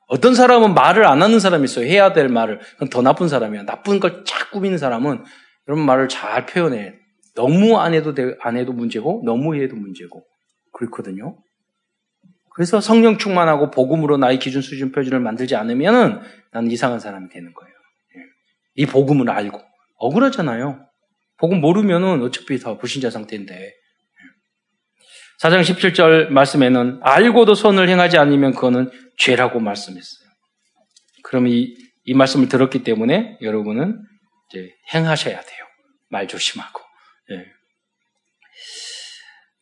어떤 0.09 0.35
사람은 0.35 0.75
말을 0.75 1.07
안 1.07 1.23
하는 1.23 1.41
사람이 1.41 1.65
있어요. 1.65 1.87
해야 1.87 2.13
될 2.13 2.29
말을. 2.29 2.59
그건 2.75 2.89
더 2.91 3.03
나쁜 3.03 3.29
사람이야. 3.29 3.65
나쁜 3.65 4.01
걸 4.01 4.25
쫙 4.25 4.51
꾸미는 4.51 4.79
사람은 4.79 5.25
이런 5.67 5.81
말을 5.81 6.09
잘 6.09 6.47
표현해. 6.47 6.95
너무 7.35 7.79
안 7.79 7.95
해도, 7.95 8.15
안 8.41 8.57
해도 8.57 8.73
문제고, 8.73 9.23
너무 9.25 9.57
해도 9.57 9.75
문제고. 9.77 10.25
그렇거든요. 10.73 11.37
그래서 12.55 12.81
성령 12.81 13.19
충만하고 13.19 13.71
복음으로 13.71 14.17
나의 14.17 14.39
기준 14.39 14.63
수준 14.63 14.93
표준을 14.93 15.19
만들지 15.19 15.57
않으면 15.57 16.23
나는 16.53 16.71
이상한 16.71 17.01
사람이 17.01 17.29
되는 17.31 17.53
거예요. 17.53 17.75
예. 18.17 18.21
이 18.83 18.87
복음을 18.87 19.29
알고 19.31 19.61
억울하잖아요. 19.99 20.87
복음 21.39 21.61
모르면은 21.61 22.23
어차피 22.23 22.59
다 22.59 22.77
불신자 22.79 23.11
상태인데. 23.11 23.75
4장 25.43 25.59
예. 25.59 25.63
17절 25.63 26.29
말씀에는 26.29 27.01
알고도 27.03 27.55
선을 27.55 27.89
행하지 27.89 28.19
않으면 28.19 28.53
그거는 28.53 28.91
죄라고 29.19 29.61
말씀했어요. 29.61 30.29
그럼 31.25 31.49
이, 31.49 31.75
이 32.05 32.15
말씀을 32.15 32.49
들었기 32.49 32.85
때문에 32.85 33.39
여러분은 33.41 33.99
이제 34.51 34.71
행하셔야 34.95 35.41
돼요. 35.41 35.65
말 36.09 36.29
조심하고. 36.29 36.81
예. 37.33 37.47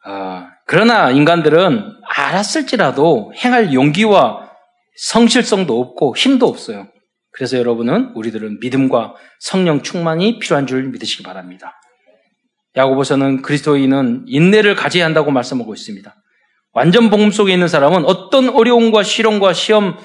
아, 0.04 0.50
그러나 0.66 1.10
인간들은 1.10 2.00
알았을지라도 2.04 3.32
행할 3.36 3.72
용기와 3.72 4.50
성실성도 4.96 5.80
없고 5.80 6.16
힘도 6.16 6.48
없어요. 6.48 6.88
그래서 7.32 7.58
여러분은 7.58 8.12
우리들은 8.14 8.60
믿음과 8.60 9.14
성령 9.40 9.82
충만이 9.82 10.38
필요한 10.38 10.66
줄 10.66 10.84
믿으시기 10.84 11.22
바랍니다. 11.22 11.80
야고보서는 12.76 13.42
그리스도인은 13.42 14.24
인내를 14.26 14.74
가져야 14.74 15.04
한다고 15.04 15.30
말씀하고 15.30 15.74
있습니다. 15.74 16.14
완전 16.72 17.10
복음 17.10 17.30
속에 17.30 17.52
있는 17.52 17.68
사람은 17.68 18.04
어떤 18.04 18.48
어려움과 18.48 19.02
실험과 19.02 19.52
시험 19.52 19.96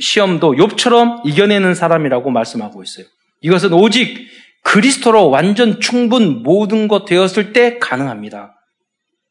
시험도 0.00 0.54
욥처럼 0.54 1.24
이겨내는 1.24 1.74
사람이라고 1.74 2.30
말씀하고 2.30 2.82
있어요. 2.82 3.06
이것은 3.40 3.72
오직 3.72 4.28
그리스도로 4.64 5.30
완전 5.30 5.80
충분 5.80 6.42
모든 6.42 6.88
것 6.88 7.04
되었을 7.04 7.52
때 7.52 7.78
가능합니다. 7.78 8.54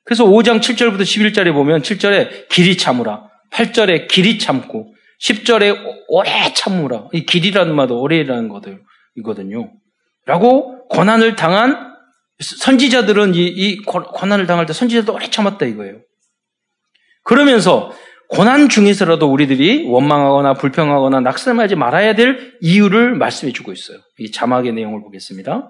그래서 0.06 0.24
5장 0.26 0.62
7절부터 0.62 1.02
11절에 1.02 1.52
보면 1.52 1.82
7절에 1.82 2.48
길이 2.48 2.78
참으라. 2.78 3.30
8절에 3.52 4.08
길이 4.08 4.40
참고 4.40 4.94
10절에 5.22 5.78
오래 6.08 6.54
참으라. 6.54 7.08
이 7.14 7.26
길이라는 7.26 7.76
말도 7.76 8.00
오래라는 8.00 8.50
거거든요. 8.50 9.72
라고 10.26 10.88
고난을 10.88 11.36
당한 11.36 11.94
선지자들은 12.40 13.36
이, 13.36 13.46
이 13.46 13.82
고난을 13.82 14.48
당할 14.48 14.66
때 14.66 14.74
선지자도 14.74 15.14
오래 15.14 15.30
참았다 15.30 15.66
이거예요. 15.66 16.00
그러면서 17.24 17.92
고난 18.28 18.70
중에서라도 18.70 19.32
우리들이 19.32 19.86
원망하거나 19.88 20.56
불평하거나 20.56 21.20
낙심하지 21.22 21.76
말아야 21.76 22.16
될 22.16 22.54
이유를 22.62 23.16
말씀해 23.16 23.54
주고 23.54 23.72
있어요. 23.72 24.00
이 24.18 24.32
자막의 24.32 24.74
내용을 24.74 25.02
보겠습니다. 25.02 25.70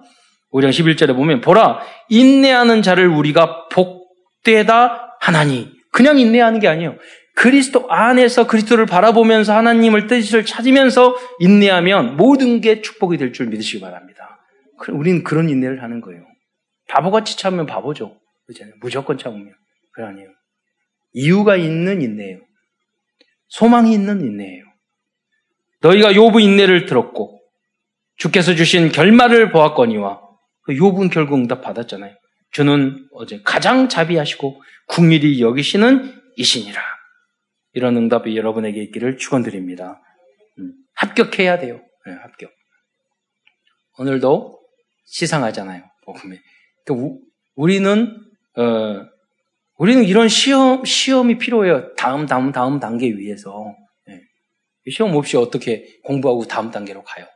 5장 0.52 0.70
11절에 0.70 1.14
보면 1.14 1.40
보라 1.42 1.80
인내하는 2.08 2.82
자를 2.82 3.08
우리가 3.08 3.68
복 3.68 4.06
복되다 4.46 5.16
하나니 5.20 5.72
그냥 5.92 6.18
인내하는 6.18 6.60
게 6.60 6.68
아니에요. 6.68 6.96
그리스도 7.36 7.90
안에서 7.90 8.46
그리스도를 8.46 8.86
바라보면서 8.86 9.54
하나님을 9.54 10.06
뜻을 10.06 10.46
찾으면서 10.46 11.14
인내하면 11.38 12.16
모든 12.16 12.62
게 12.62 12.80
축복이 12.80 13.18
될 13.18 13.32
줄 13.32 13.46
믿으시기 13.48 13.80
바랍니다. 13.80 14.40
우리는 14.88 15.22
그런 15.22 15.50
인내를 15.50 15.82
하는 15.82 16.00
거예요. 16.00 16.24
바보같이 16.88 17.36
참으면 17.36 17.66
바보죠. 17.66 18.16
그렇잖아요. 18.46 18.74
무조건 18.80 19.18
참으면. 19.18 19.52
그게 19.92 20.06
아니에요. 20.06 20.28
이유가 21.12 21.56
있는 21.56 22.00
인내예요. 22.00 22.40
소망이 23.48 23.92
있는 23.92 24.22
인내예요. 24.22 24.64
너희가 25.82 26.14
요부 26.14 26.40
인내를 26.40 26.86
들었고 26.86 27.38
주께서 28.16 28.54
주신 28.54 28.90
결말을 28.90 29.52
보았거니와 29.52 30.20
그 30.62 30.74
요부는 30.76 31.10
결국 31.10 31.34
응답 31.34 31.60
받았잖아요. 31.60 32.14
주는 32.50 33.06
어제 33.12 33.42
가장 33.44 33.90
자비하시고 33.90 34.62
국밀히 34.88 35.42
여기시는 35.42 36.14
이신이라. 36.36 36.95
이런 37.76 37.94
응답이 37.98 38.34
여러분에게 38.38 38.82
있기를 38.84 39.18
축원드립니다. 39.18 40.00
음, 40.58 40.72
합격해야 40.94 41.58
돼요. 41.58 41.82
네, 42.06 42.12
합격. 42.22 42.50
오늘도 43.98 44.58
시상하잖아요. 45.04 45.82
복음에. 46.06 46.40
그러니까 46.86 47.18
우리는 47.54 48.16
어, 48.56 49.06
우리는 49.76 50.04
이런 50.04 50.28
시험 50.28 50.86
시험이 50.86 51.36
필요해요. 51.36 51.94
다음 51.96 52.24
다음 52.24 52.50
다음 52.50 52.80
단계 52.80 53.08
위해서 53.08 53.74
네. 54.06 54.22
시험 54.90 55.14
없이 55.14 55.36
어떻게 55.36 55.84
공부하고 56.04 56.46
다음 56.46 56.70
단계로 56.70 57.02
가요? 57.02 57.26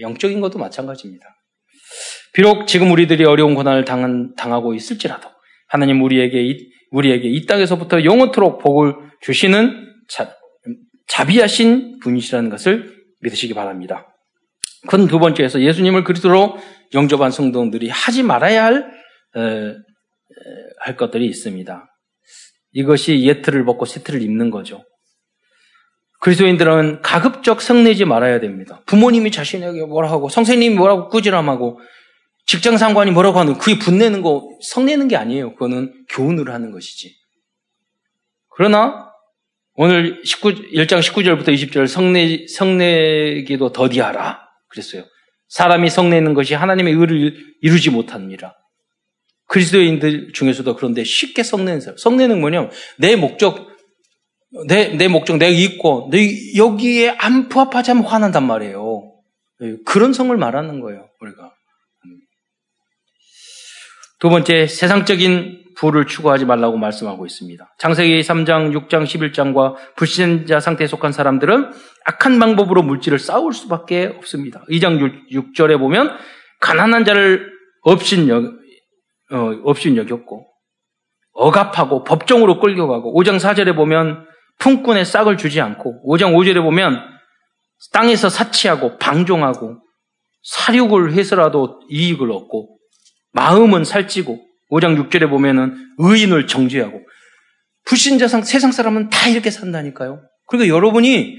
영적인 0.00 0.40
것도 0.40 0.58
마찬가지입니다. 0.58 1.24
비록 2.32 2.66
지금 2.66 2.90
우리들이 2.90 3.24
어려운 3.24 3.54
고난을 3.54 3.84
당한, 3.84 4.34
당하고 4.34 4.74
있을지라도 4.74 5.28
하나님 5.68 6.02
우리에게 6.02 6.58
우리에게 6.90 7.28
이 7.28 7.46
땅에서부터 7.46 8.02
영원토록 8.02 8.58
복을 8.58 9.03
주시는 9.24 9.90
자, 10.08 10.36
자비하신 11.08 12.00
분이시라는 12.00 12.50
것을 12.50 12.94
믿으시기 13.20 13.54
바랍니다. 13.54 14.14
그건 14.82 15.08
두 15.08 15.18
번째에서 15.18 15.62
예수님을 15.62 16.04
그리스도로 16.04 16.58
영접한 16.92 17.30
성도들이 17.30 17.88
하지 17.88 18.22
말아야 18.22 18.66
할, 18.66 18.92
에, 19.36 19.74
할 20.80 20.96
것들이 20.96 21.26
있습니다. 21.26 21.86
이것이 22.72 23.24
예틀을 23.24 23.64
벗고 23.64 23.86
세트를 23.86 24.20
입는 24.20 24.50
거죠. 24.50 24.84
그리스도인들은 26.20 27.00
가급적 27.00 27.62
성내지 27.62 28.04
말아야 28.04 28.40
됩니다. 28.40 28.82
부모님이 28.86 29.30
자신에게 29.30 29.86
뭐라 29.86 30.10
하고 30.10 30.28
성생님이 30.28 30.74
뭐라고 30.74 31.08
꾸지람하고 31.08 31.80
직장 32.46 32.76
상관이 32.76 33.10
뭐라고 33.10 33.38
하는 33.38 33.56
그게 33.56 33.78
분내는 33.78 34.20
거 34.20 34.46
성내는 34.62 35.08
게 35.08 35.16
아니에요. 35.16 35.52
그거는 35.54 35.94
교훈을 36.10 36.50
하는 36.50 36.72
것이지. 36.72 37.14
그러나 38.50 39.13
오늘 39.76 40.22
19, 40.24 40.70
1장 40.72 41.00
19절부터 41.00 41.48
20절 41.48 41.88
성내, 41.88 42.46
성내기도 42.46 43.72
더디하라. 43.72 44.40
그랬어요. 44.68 45.04
사람이 45.48 45.90
성내는 45.90 46.34
것이 46.34 46.54
하나님의 46.54 46.94
의를 46.94 47.36
이루지 47.60 47.90
못합니다. 47.90 48.56
그리스도인들 49.46 50.32
중에서도 50.32 50.76
그런데 50.76 51.02
쉽게 51.02 51.42
성내는 51.42 51.80
사람. 51.80 51.96
성내는 51.96 52.40
뭐냐면 52.40 52.70
내 52.98 53.16
목적, 53.16 53.68
내, 54.68 54.88
내 54.96 55.08
목적 55.08 55.38
내가 55.38 55.50
있고, 55.50 56.08
내 56.10 56.56
여기에 56.56 57.10
안 57.18 57.48
부합하지 57.48 57.90
않으면 57.90 58.08
화난단 58.08 58.46
말이에요. 58.46 59.12
그런 59.84 60.12
성을 60.12 60.34
말하는 60.36 60.80
거예요, 60.80 61.08
우리가. 61.20 61.52
두 64.20 64.28
번째, 64.28 64.66
세상적인 64.66 65.63
부를 65.76 66.06
추구하지 66.06 66.44
말라고 66.44 66.76
말씀하고 66.76 67.26
있습니다. 67.26 67.74
창세기 67.78 68.20
3장, 68.20 68.72
6장, 68.88 69.04
11장과 69.04 69.74
불신자 69.96 70.60
상태에 70.60 70.86
속한 70.86 71.12
사람들은 71.12 71.70
악한 72.06 72.38
방법으로 72.38 72.82
물질을 72.82 73.18
쌓을 73.18 73.52
수밖에 73.52 74.12
없습니다. 74.18 74.62
2장 74.70 75.00
6, 75.30 75.54
절에 75.54 75.76
보면 75.76 76.16
가난한 76.60 77.04
자를 77.04 77.52
없인 77.82 78.28
여, 78.28 78.38
어, 78.38 79.60
없인 79.64 79.96
여겼고 79.96 80.46
억압하고 81.32 82.04
법정으로 82.04 82.60
끌려가고 82.60 83.20
5장 83.20 83.38
4절에 83.38 83.74
보면 83.74 84.26
품꾼의 84.58 85.04
싹을 85.04 85.36
주지 85.36 85.60
않고 85.60 86.02
5장 86.06 86.34
5절에 86.34 86.62
보면 86.62 87.00
땅에서 87.92 88.28
사치하고 88.28 88.98
방종하고 88.98 89.78
사륙을 90.42 91.12
해서라도 91.14 91.80
이익을 91.88 92.30
얻고 92.30 92.78
마음은 93.32 93.84
살찌고 93.84 94.53
5장 94.70 95.08
6절에 95.08 95.28
보면은 95.28 95.74
의인을 95.98 96.46
정죄하고 96.46 97.00
불신자 97.84 98.28
상 98.28 98.42
세상 98.42 98.72
사람은 98.72 99.10
다 99.10 99.28
이렇게 99.28 99.50
산다니까요. 99.50 100.22
그러니까 100.46 100.74
여러분이 100.74 101.38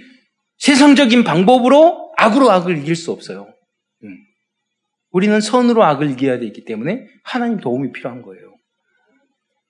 세상적인 0.58 1.24
방법으로 1.24 2.14
악으로 2.18 2.52
악을 2.52 2.78
이길 2.78 2.96
수 2.96 3.12
없어요. 3.12 3.48
음. 4.04 4.18
우리는 5.12 5.40
선으로 5.42 5.84
악을 5.84 6.12
이겨야 6.12 6.40
되기 6.40 6.66
때문에 6.66 7.06
하나님 7.24 7.60
도움이 7.60 7.92
필요한 7.92 8.22
거예요. 8.22 8.56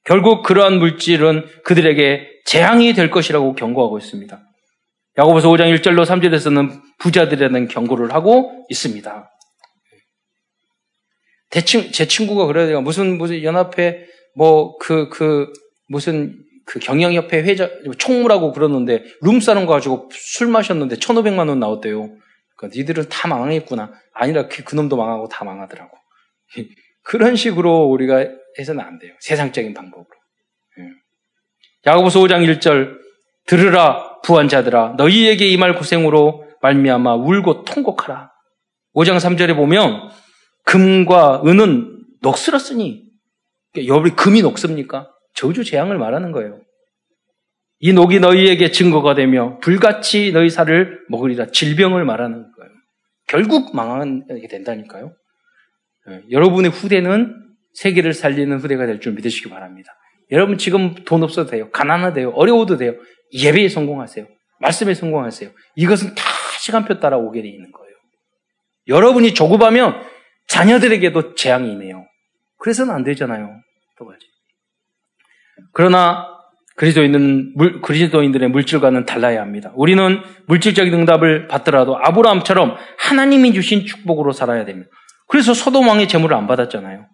결국 0.03 0.43
그러한 0.43 0.78
물질은 0.78 1.45
그들에게 1.64 2.28
재앙이 2.45 2.93
될 2.93 3.10
것이라고 3.10 3.56
경고하고 3.56 3.97
있습니다. 3.97 4.39
야고보서 5.18 5.49
5장 5.49 5.76
1절로 5.76 6.06
3절에서는 6.06 6.82
부자들이라는 6.99 7.68
경고를 7.70 8.14
하고 8.14 8.66
있습니다. 8.70 9.30
대친, 11.56 11.93
제 11.93 12.06
친구가 12.06 12.47
그래요. 12.47 12.82
무슨, 12.82 13.18
무슨 13.18 13.41
연합회, 13.41 14.06
뭐, 14.36 14.78
그, 14.78 15.08
그, 15.08 15.53
무슨, 15.88 16.38
그 16.66 16.80
경영협회 16.80 17.43
회장, 17.43 17.70
총무라고 17.97 18.51
그러는데, 18.51 19.06
룸 19.22 19.39
싸는 19.39 19.66
거 19.66 19.72
가지고 19.72 20.10
술 20.12 20.47
마셨는데 20.47 20.97
1,500만 20.97 21.47
원 21.47 21.62
나왔대요. 21.62 22.10
그러니까 22.58 22.78
니들은 22.78 23.08
다 23.08 23.30
망했구나. 23.30 23.93
아니라 24.14 24.49
그, 24.49 24.66
그 24.66 24.76
놈도 24.76 24.97
망하고 24.97 25.30
다 25.30 25.45
망하더라고. 25.45 25.95
그런 27.03 27.38
식으로 27.38 27.86
우리가 27.86 28.26
해서는 28.60 28.84
안 28.84 28.99
돼요. 28.99 29.14
세상적인 29.22 29.74
방법으로. 29.74 30.10
예. 30.80 30.84
야고보서 31.89 32.20
5장 32.20 32.45
1절 32.60 32.97
들으라 33.47 34.20
부한자들아 34.24 34.95
너희에게 34.97 35.47
이 35.47 35.56
말 35.56 35.76
고생으로 35.76 36.43
말미암아 36.62 37.16
울고 37.16 37.64
통곡하라. 37.64 38.32
5장 38.95 39.18
3절에 39.18 39.56
보면 39.56 40.10
금과 40.66 41.43
은은 41.45 42.03
녹슬었으니 42.22 43.03
여러분이 43.78 44.16
금이 44.16 44.41
녹습니까? 44.41 45.11
저주 45.34 45.63
재앙을 45.63 45.97
말하는 45.97 46.32
거예요. 46.32 46.61
이 47.80 47.93
녹이 47.93 48.20
너희에게 48.20 48.72
증거가 48.72 49.16
되며 49.16 49.59
불같이 49.59 50.32
너희 50.32 50.49
살을 50.49 50.99
먹으리라 51.09 51.47
질병을 51.47 52.05
말하는 52.05 52.36
거예요. 52.36 52.72
결국 53.28 53.76
망하게 53.76 54.47
된다니까요. 54.49 55.13
네, 56.07 56.22
여러분의 56.32 56.72
후대는 56.72 57.36
세계를 57.74 58.13
살리는 58.13 58.57
후대가 58.59 58.86
될 58.86 58.99
줄 58.99 59.13
믿으시기 59.13 59.49
바랍니다. 59.49 59.91
여러분 60.32 60.57
지금 60.57 60.95
돈 61.05 61.22
없어도 61.24 61.51
돼요. 61.51 61.70
가난하돼요. 61.72 62.30
어려워도 62.30 62.78
돼요. 62.78 62.95
예배에 63.34 63.68
성공하세요. 63.70 64.26
말씀에 64.61 64.93
성공하세요. 64.93 65.49
이것은 65.76 66.16
다 66.16 66.24
시간표 66.61 66.99
따라 66.99 67.18
오게 67.18 67.41
돼 67.41 67.49
있는 67.49 67.72
거예요. 67.72 67.95
여러분이 68.88 69.34
조급하면 69.34 70.01
자녀들에게도 70.47 71.35
재앙이 71.35 71.71
있네요. 71.71 72.05
그래서는 72.59 72.93
안 72.93 73.03
되잖아요. 73.03 73.49
또 73.97 74.05
가지. 74.05 74.25
그러나 75.73 76.35
그리스도인은 76.75 77.53
물, 77.55 77.81
그리스도인들의 77.81 78.49
물질과는 78.49 79.05
달라야 79.05 79.41
합니다. 79.41 79.71
우리는 79.75 80.21
물질적인 80.47 80.93
응답을 80.93 81.47
받더라도 81.47 81.97
아브라함처럼 81.97 82.75
하나님이 82.97 83.53
주신 83.53 83.85
축복으로 83.85 84.33
살아야 84.33 84.65
됩니다. 84.65 84.89
그래서 85.27 85.53
소돔 85.53 85.87
왕의 85.87 86.07
재물을 86.07 86.35
안 86.35 86.47
받았잖아요. 86.47 87.07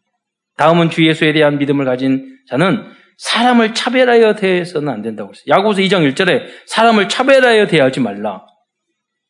다음은 0.57 0.89
주 0.89 1.05
예수에 1.05 1.34
대한 1.34 1.59
믿음을 1.59 1.86
가진 1.86 2.38
자는 2.49 2.91
사람을 3.17 3.75
차별하여 3.75 4.36
대해서는 4.36 4.89
안 4.89 5.01
된다고 5.01 5.29
했어요. 5.29 5.43
야고보서 5.47 5.82
2장 5.82 6.11
1절에 6.11 6.43
사람을 6.65 7.07
차별하여 7.07 7.67
대하지 7.67 7.99
말라. 7.99 8.45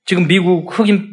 지금 0.05 0.27
미국 0.27 0.67
흑인 0.67 1.09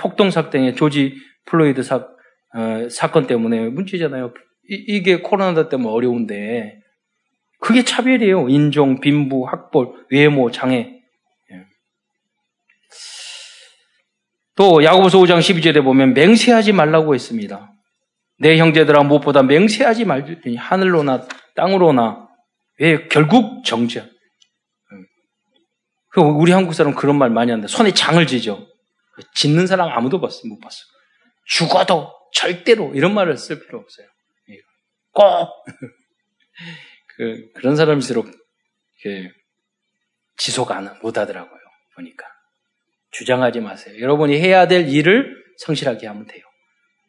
폭동 0.00 0.30
사건의 0.30 0.74
조지 0.74 1.14
플로이드 1.46 1.82
사, 1.82 1.96
어, 1.96 2.88
사건 2.90 3.26
때문에 3.26 3.68
문제잖아요. 3.68 4.32
이, 4.68 5.02
게 5.02 5.20
코로나 5.20 5.68
때문에 5.68 5.90
어려운데 5.90 6.80
그게 7.60 7.84
차별이에요. 7.84 8.48
인종, 8.48 9.00
빈부, 9.00 9.46
학벌, 9.46 10.06
외모, 10.10 10.50
장애. 10.50 11.02
예. 11.52 11.66
또 14.56 14.82
야고보서 14.82 15.18
5장 15.18 15.40
12절에 15.40 15.84
보면 15.84 16.14
맹세하지 16.14 16.72
말라고 16.72 17.14
했습니다. 17.14 17.70
내 18.38 18.56
형제들아 18.56 19.02
무엇보다 19.02 19.42
맹세하지 19.42 20.06
말지니 20.06 20.56
하늘로나 20.56 21.28
땅으로나 21.54 22.28
왜 22.78 23.06
결국 23.08 23.62
정죄. 23.64 24.00
예. 24.00 24.10
우리 26.22 26.52
한국 26.52 26.72
사람 26.74 26.94
그런 26.94 27.18
말 27.18 27.28
많이 27.28 27.50
하는데 27.50 27.68
손에 27.68 27.92
장을 27.92 28.26
지죠. 28.26 28.66
짓는 29.34 29.66
사람 29.66 29.90
아무도 29.90 30.18
못 30.18 30.60
봤어. 30.60 30.78
죽어도 31.44 32.12
절대로 32.32 32.92
이런 32.94 33.14
말을 33.14 33.36
쓸 33.36 33.60
필요 33.60 33.78
없어요. 33.78 34.06
예. 34.50 34.58
꼭 35.12 35.24
그, 37.16 37.50
그런 37.54 37.76
사람일수록 37.76 38.30
지속 40.36 40.70
안, 40.70 40.98
못 41.02 41.18
하더라고요. 41.18 41.60
보니까. 41.96 42.26
주장하지 43.10 43.60
마세요. 43.60 44.00
여러분이 44.00 44.38
해야 44.38 44.68
될 44.68 44.88
일을 44.88 45.36
성실하게 45.58 46.06
하면 46.06 46.26
돼요. 46.26 46.44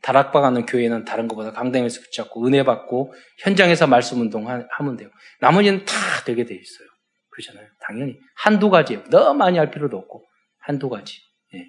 다락방 0.02 0.44
하는 0.44 0.66
교회는 0.66 1.06
다른 1.06 1.28
것보다 1.28 1.52
강당에서 1.52 2.02
붙잡고 2.02 2.46
은혜 2.48 2.64
받고 2.64 3.14
현장에서 3.40 3.86
말씀 3.88 4.20
운동 4.20 4.48
하면 4.48 4.98
돼요. 4.98 5.10
나머지는 5.40 5.86
다 5.86 5.94
되게 6.26 6.44
돼 6.44 6.56
있어요. 6.56 6.88
그렇잖아요. 7.30 7.68
당연히 7.80 8.20
한두 8.36 8.70
가지예요. 8.70 9.04
너무 9.10 9.38
많이 9.38 9.58
할 9.58 9.70
필요도 9.70 9.96
없고 9.98 10.26
한두 10.60 10.90
가지. 10.90 11.22
예. 11.54 11.66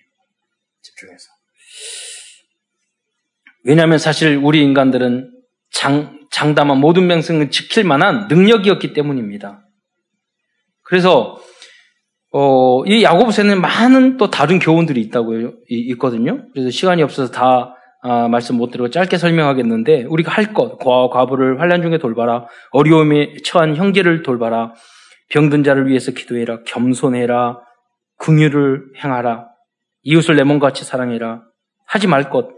집중해서. 0.81 1.29
왜냐하면 3.65 3.99
사실 3.99 4.37
우리 4.37 4.63
인간들은 4.63 5.31
장, 5.71 6.19
장담한 6.31 6.79
모든 6.79 7.07
명성을 7.07 7.51
지킬 7.51 7.85
만한 7.85 8.27
능력이었기 8.29 8.93
때문입니다. 8.93 9.65
그래서 10.83 11.39
어, 12.33 12.85
이 12.87 13.03
야고보서에는 13.03 13.61
많은 13.61 14.17
또 14.17 14.31
다른 14.31 14.59
교훈들이 14.59 15.01
있다고 15.03 15.35
있거든요. 15.69 16.47
그래서 16.53 16.71
시간이 16.71 17.03
없어서 17.03 17.31
다 17.31 17.77
아, 18.05 18.27
말씀 18.27 18.57
못 18.57 18.71
드리고 18.73 18.91
짧게 18.91 19.17
설명하겠는데 19.17 20.05
우리가 20.05 20.33
할 20.33 20.53
것, 20.53 20.77
과, 20.79 21.09
과부를 21.09 21.61
환란 21.61 21.83
중에 21.83 21.99
돌봐라, 21.99 22.47
어려움에 22.73 23.37
처한 23.45 23.77
형제를 23.77 24.25
돌봐라, 24.25 24.75
병든 25.31 25.63
자를 25.63 25.87
위해서 25.87 26.11
기도해라, 26.11 26.65
겸손해라, 26.65 27.61
긍휼을 28.19 28.83
행하라, 29.03 29.47
이웃을 30.03 30.35
내 30.35 30.43
몸같이 30.43 30.85
사랑해라, 30.85 31.43
하지 31.87 32.09
말 32.09 32.29
것, 32.29 32.49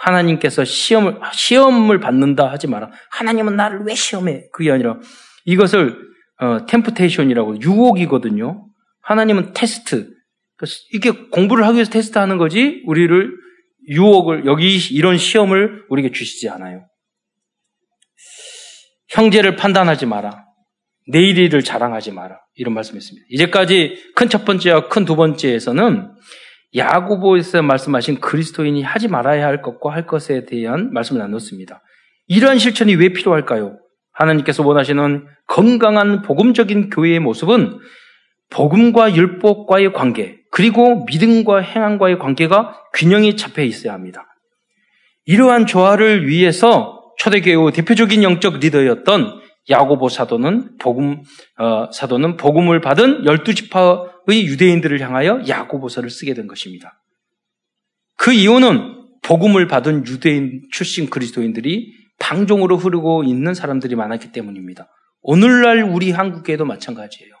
하나님께서 0.00 0.64
시험을 0.64 1.20
시험을 1.32 2.00
받는다 2.00 2.50
하지 2.50 2.66
마라. 2.66 2.90
하나님은 3.10 3.54
나를 3.56 3.82
왜 3.86 3.94
시험해? 3.94 4.48
그게 4.52 4.70
아니라 4.72 4.98
이것을 5.44 5.96
어, 6.40 6.64
템프테이션이라고 6.66 7.60
유혹이거든요. 7.60 8.66
하나님은 9.02 9.52
테스트. 9.54 10.08
이게 10.92 11.10
공부를 11.10 11.66
하기 11.66 11.76
위해서 11.76 11.90
테스트하는 11.90 12.38
거지 12.38 12.82
우리를 12.86 13.30
유혹을 13.88 14.46
여기 14.46 14.76
이런 14.94 15.16
시험을 15.18 15.84
우리에게 15.88 16.12
주시지 16.12 16.48
않아요. 16.48 16.86
형제를 19.08 19.56
판단하지 19.56 20.06
마라. 20.06 20.44
내일 21.08 21.36
일을 21.38 21.62
자랑하지 21.62 22.12
마라. 22.12 22.38
이런 22.54 22.74
말씀이있습니다 22.74 23.26
이제까지 23.30 24.12
큰 24.14 24.28
첫 24.28 24.44
번째와 24.44 24.88
큰 24.88 25.04
두 25.04 25.16
번째에서는 25.16 26.10
야고보에서 26.74 27.62
말씀하신 27.62 28.20
그리스도인이 28.20 28.82
하지 28.82 29.08
말아야 29.08 29.46
할 29.46 29.62
것과 29.62 29.92
할 29.92 30.06
것에 30.06 30.44
대한 30.44 30.92
말씀을 30.92 31.20
나눴습니다. 31.20 31.82
이러한 32.28 32.58
실천이 32.58 32.94
왜 32.94 33.12
필요할까요? 33.12 33.78
하나님께서 34.12 34.64
원하시는 34.64 35.26
건강한 35.46 36.22
복음적인 36.22 36.90
교회의 36.90 37.18
모습은 37.18 37.78
복음과 38.50 39.14
율법과의 39.14 39.92
관계, 39.92 40.38
그리고 40.50 41.04
믿음과 41.06 41.58
행함과의 41.60 42.18
관계가 42.18 42.76
균형이 42.94 43.36
잡혀 43.36 43.62
있어야 43.62 43.92
합니다. 43.92 44.26
이러한 45.24 45.66
조화를 45.66 46.28
위해서 46.28 47.00
초대교회 47.18 47.72
대표적인 47.72 48.22
영적 48.22 48.58
리더였던 48.58 49.39
야고보 49.70 50.08
사도는 50.08 50.78
복음 50.78 51.22
어, 51.56 51.90
사도는 51.92 52.36
복음을 52.36 52.80
받은 52.80 53.24
열두 53.24 53.54
지파의 53.54 54.46
유대인들을 54.46 55.00
향하여 55.00 55.42
야고보서를 55.46 56.10
쓰게 56.10 56.34
된 56.34 56.46
것입니다. 56.46 57.00
그 58.16 58.32
이유는 58.32 59.00
복음을 59.22 59.66
받은 59.66 60.06
유대인 60.06 60.62
출신 60.72 61.08
그리스도인들이 61.08 61.92
방종으로 62.18 62.76
흐르고 62.76 63.24
있는 63.24 63.54
사람들이 63.54 63.94
많았기 63.94 64.32
때문입니다. 64.32 64.88
오늘날 65.22 65.82
우리 65.82 66.10
한국 66.10 66.42
교회도 66.42 66.64
마찬가지예요. 66.64 67.32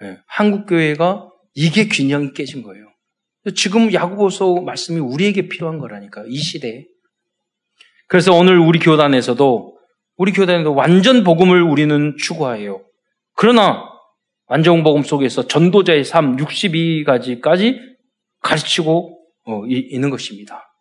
네, 0.00 0.18
한국 0.26 0.66
교회가 0.66 1.28
이게 1.54 1.88
균형이 1.88 2.32
깨진 2.32 2.62
거예요. 2.62 2.86
지금 3.54 3.92
야구보서 3.92 4.62
말씀이 4.62 5.00
우리에게 5.00 5.48
필요한 5.48 5.78
거라니까 5.78 6.24
이 6.26 6.36
시대에. 6.36 6.86
그래서 8.08 8.32
오늘 8.32 8.58
우리 8.58 8.78
교단에서도 8.78 9.71
우리 10.16 10.32
교단에도 10.32 10.74
완전 10.74 11.24
복음을 11.24 11.62
우리는 11.62 12.16
추구해요. 12.18 12.84
그러나 13.34 13.84
완전 14.46 14.82
복음 14.82 15.02
속에서 15.02 15.46
전도자의 15.46 16.04
삶 16.04 16.36
62가지까지 16.36 17.78
가르치고 18.40 19.18
어, 19.46 19.66
이, 19.66 19.78
있는 19.90 20.10
것입니다. 20.10 20.72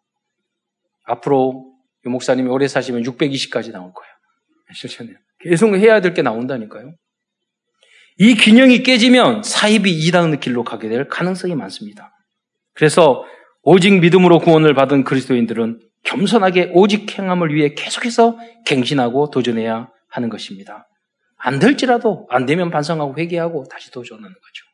앞으로 1.06 1.72
유 2.06 2.10
목사님이 2.10 2.50
오래 2.50 2.68
사시면 2.68 3.04
620까지 3.04 3.72
나올 3.72 3.92
거예요. 3.94 4.12
실천해요. 4.74 5.16
계속 5.40 5.76
해야 5.76 6.02
될 6.02 6.14
게 6.14 6.22
나온다니까요. 6.22 6.94
이 8.18 8.36
균형이 8.36 8.84
깨지면 8.84 9.44
사입이 9.44 9.92
이단의 9.92 10.40
길로 10.40 10.64
가게 10.64 10.90
될 10.90 11.08
가능성이 11.08 11.56
많습니다. 11.56 12.12
그래서 12.74 13.24
오직 13.64 14.00
믿음으로 14.00 14.40
구원을 14.40 14.74
받은 14.74 15.04
그리스도인들은 15.04 15.80
겸손하게 16.04 16.72
오직 16.74 17.18
행함을 17.18 17.54
위해 17.54 17.74
계속해서 17.76 18.38
갱신하고 18.66 19.30
도전해야 19.30 19.90
하는 20.10 20.30
것입니다. 20.30 20.88
안 21.38 21.60
될지라도 21.60 22.28
안 22.30 22.46
되면 22.46 22.70
반성하고 22.70 23.18
회개하고 23.18 23.66
다시 23.70 23.92
도전하는 23.92 24.30
거죠. 24.30 24.66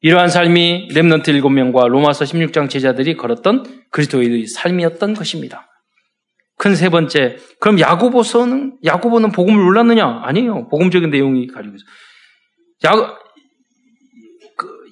이러한 0.00 0.28
삶이 0.28 0.88
렘넌트 0.92 1.32
7명과 1.32 1.88
로마서 1.88 2.24
16장 2.24 2.70
제자들이 2.70 3.16
걸었던 3.16 3.88
그리스도의 3.90 4.46
삶이었던 4.46 5.14
것입니다. 5.14 5.68
큰 6.56 6.74
세 6.74 6.88
번째, 6.88 7.36
그럼 7.60 7.78
야고보서는 7.78 8.78
야고보는 8.84 9.30
복음을 9.30 9.62
몰랐느냐? 9.62 10.22
아니에요. 10.24 10.68
복음적인 10.68 11.10
내용이 11.10 11.46
가지고 11.46 11.76
있어요. 11.76 11.88
야, 12.84 12.92
그 12.92 13.14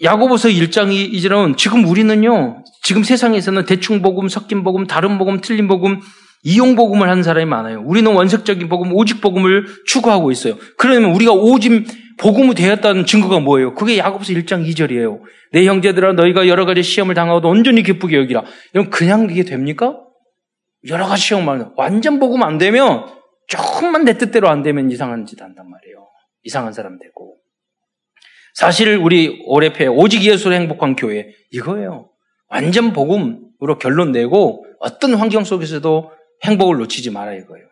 야고보서 0.02 0.48
1장이 0.48 1.12
이제는 1.12 1.56
지금 1.56 1.84
우리는요, 1.84 2.64
지금 2.82 3.02
세상에서는 3.02 3.64
대충 3.64 4.02
복음, 4.02 4.28
섞인 4.28 4.62
복음, 4.62 4.86
다른 4.86 5.18
복음, 5.18 5.40
틀린 5.40 5.68
복음, 5.68 6.00
이용 6.42 6.76
복음을 6.76 7.08
하는 7.08 7.22
사람이 7.22 7.46
많아요. 7.46 7.82
우리는 7.84 8.12
원색적인 8.12 8.68
복음, 8.68 8.92
오직 8.94 9.20
복음을 9.20 9.66
추구하고 9.86 10.30
있어요. 10.30 10.56
그러면 10.78 11.10
우리가 11.12 11.32
오직 11.32 11.86
복음이 12.18 12.54
되었다는 12.54 13.04
증거가 13.04 13.40
뭐예요? 13.40 13.74
그게 13.74 13.98
야고보서 13.98 14.32
1장 14.32 14.66
2절이에요. 14.68 15.20
내 15.52 15.66
형제들아 15.66 16.12
너희가 16.12 16.48
여러 16.48 16.64
가지 16.64 16.82
시험을 16.82 17.14
당하고도 17.14 17.48
온전히 17.48 17.82
기쁘게 17.82 18.16
여기라. 18.16 18.44
이건 18.74 18.90
그냥 18.90 19.28
이게 19.30 19.42
됩니까? 19.42 19.96
여러 20.88 21.06
가지 21.06 21.22
시험 21.22 21.44
말은 21.44 21.70
완전 21.76 22.18
복음 22.18 22.42
안 22.42 22.58
되면 22.58 23.06
조금만 23.48 24.04
내 24.04 24.16
뜻대로 24.16 24.48
안 24.48 24.62
되면 24.62 24.90
이상한 24.90 25.26
짓 25.26 25.40
한단 25.40 25.68
말이에요. 25.68 26.06
이상한 26.44 26.72
사람 26.72 26.98
되고. 26.98 27.35
사실 28.56 28.96
우리 28.96 29.42
올해패 29.44 29.86
오직 29.86 30.22
예수로 30.24 30.54
행복한 30.54 30.96
교회 30.96 31.28
이거예요. 31.50 32.08
완전 32.48 32.94
복음으로 32.94 33.76
결론 33.78 34.12
내고 34.12 34.64
어떤 34.80 35.14
환경 35.14 35.44
속에서도 35.44 36.10
행복을 36.42 36.78
놓치지 36.78 37.10
마라 37.10 37.34
이거예요. 37.34 37.66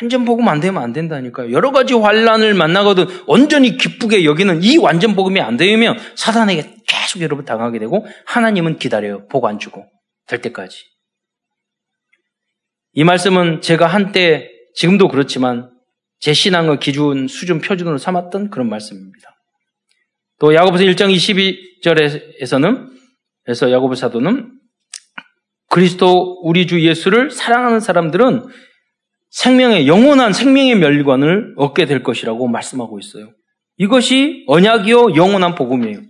완전 0.00 0.24
복음 0.24 0.48
안 0.48 0.58
되면 0.58 0.82
안 0.82 0.92
된다니까요. 0.92 1.52
여러 1.52 1.70
가지 1.70 1.94
환란을 1.94 2.54
만나거든 2.54 3.06
온전히 3.28 3.76
기쁘게 3.76 4.24
여기는 4.24 4.64
이 4.64 4.76
완전 4.76 5.14
복음이 5.14 5.40
안 5.40 5.56
되면 5.56 5.96
사단에게 6.16 6.78
계속 6.88 7.20
여러분 7.20 7.44
당하게 7.44 7.78
되고 7.78 8.04
하나님은 8.26 8.78
기다려요. 8.78 9.28
복 9.28 9.46
안 9.46 9.60
주고 9.60 9.86
될 10.26 10.40
때까지. 10.40 10.78
이 12.94 13.04
말씀은 13.04 13.60
제가 13.60 13.86
한때 13.86 14.50
지금도 14.74 15.06
그렇지만 15.06 15.70
제 16.18 16.32
신앙의 16.32 16.80
기준 16.80 17.28
수준 17.28 17.60
표준으로 17.60 17.98
삼았던 17.98 18.50
그런 18.50 18.68
말씀입니다. 18.68 19.37
또 20.40 20.54
야고보서 20.54 20.84
1장 20.84 21.12
22절에서는 21.82 22.88
그래서 23.44 23.70
야고보 23.70 23.94
사도는 23.94 24.52
그리스도 25.70 26.40
우리 26.42 26.66
주 26.66 26.80
예수를 26.82 27.30
사랑하는 27.30 27.80
사람들은 27.80 28.46
생명의 29.30 29.86
영원한 29.86 30.32
생명의 30.32 30.76
멸관을 30.76 31.54
얻게 31.56 31.84
될 31.86 32.02
것이라고 32.02 32.48
말씀하고 32.48 32.98
있어요. 32.98 33.30
이것이 33.76 34.44
언약이요 34.46 35.14
영원한 35.16 35.54
복음이에요. 35.54 36.00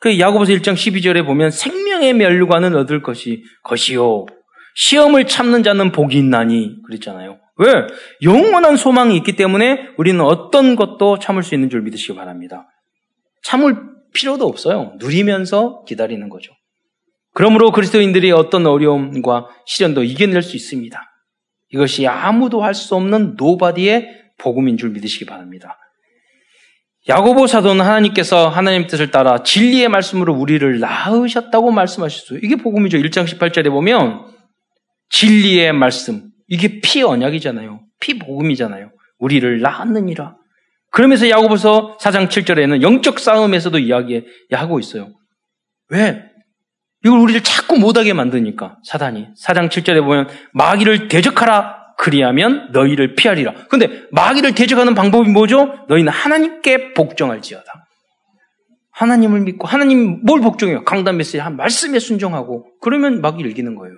그 0.00 0.18
야고보서 0.18 0.52
1장 0.52 0.74
12절에 0.74 1.24
보면 1.24 1.50
생명의 1.50 2.14
면류관을 2.14 2.76
얻을 2.76 3.02
것이 3.02 3.44
것이요 3.64 4.26
시험을 4.74 5.26
참는 5.26 5.62
자는 5.62 5.92
복이 5.92 6.16
있나니 6.16 6.82
그랬잖아요. 6.86 7.38
왜? 7.58 7.86
영원한 8.22 8.76
소망이 8.76 9.16
있기 9.18 9.36
때문에 9.36 9.88
우리는 9.98 10.20
어떤 10.20 10.74
것도 10.76 11.18
참을 11.18 11.42
수 11.42 11.54
있는 11.54 11.68
줄 11.68 11.82
믿으시기 11.82 12.14
바랍니다. 12.14 12.66
참을 13.42 13.76
필요도 14.14 14.46
없어요. 14.46 14.94
누리면서 14.98 15.84
기다리는 15.84 16.28
거죠. 16.28 16.52
그러므로 17.34 17.70
그리스도인들이 17.72 18.30
어떤 18.32 18.66
어려움과 18.66 19.48
시련도 19.66 20.04
이겨낼 20.04 20.42
수 20.42 20.56
있습니다. 20.56 21.00
이것이 21.70 22.06
아무도 22.06 22.62
할 22.62 22.74
수 22.74 22.94
없는 22.94 23.34
nobody의 23.36 24.22
복음인 24.38 24.76
줄 24.76 24.90
믿으시기 24.90 25.24
바랍니다. 25.24 25.78
야고보 27.08 27.46
사도는 27.46 27.84
하나님께서 27.84 28.48
하나님 28.48 28.86
뜻을 28.86 29.10
따라 29.10 29.42
진리의 29.42 29.88
말씀으로 29.88 30.34
우리를 30.34 30.78
낳으셨다고 30.78 31.70
말씀하셨어요. 31.72 32.38
이게 32.42 32.56
복음이죠. 32.56 32.98
1장 32.98 33.26
18절에 33.26 33.70
보면 33.70 34.26
진리의 35.10 35.72
말씀. 35.72 36.30
이게 36.46 36.80
피 36.80 37.02
언약이잖아요. 37.02 37.80
피 37.98 38.18
복음이잖아요. 38.18 38.92
우리를 39.18 39.60
낳았느니라. 39.60 40.36
그러면서 40.92 41.28
야고보서 41.28 41.96
4장 41.98 42.28
7절에는 42.28 42.82
영적 42.82 43.18
싸움에서도 43.18 43.78
이야기하고 43.78 44.78
있어요. 44.78 45.08
왜? 45.88 46.22
이걸 47.04 47.18
우리를 47.18 47.42
자꾸 47.42 47.78
못하게 47.78 48.12
만드니까 48.12 48.76
사단이 48.84 49.28
4장 49.42 49.68
7절에 49.68 50.04
보면 50.04 50.28
마귀를 50.52 51.08
대적하라 51.08 51.82
그리하면 51.98 52.70
너희를 52.72 53.14
피하리라. 53.14 53.54
근데 53.68 54.02
마귀를 54.12 54.54
대적하는 54.54 54.94
방법이 54.94 55.30
뭐죠? 55.30 55.72
너희는 55.88 56.12
하나님께 56.12 56.92
복종할지어다. 56.94 57.64
하나님을 58.92 59.40
믿고 59.40 59.66
하나님 59.66 60.20
뭘 60.24 60.40
복종해요? 60.40 60.84
강단 60.84 61.16
메시지 61.16 61.38
한 61.38 61.56
말씀에 61.56 61.98
순종하고 61.98 62.66
그러면 62.80 63.20
마귀를 63.20 63.50
이기는 63.52 63.74
거예요. 63.74 63.94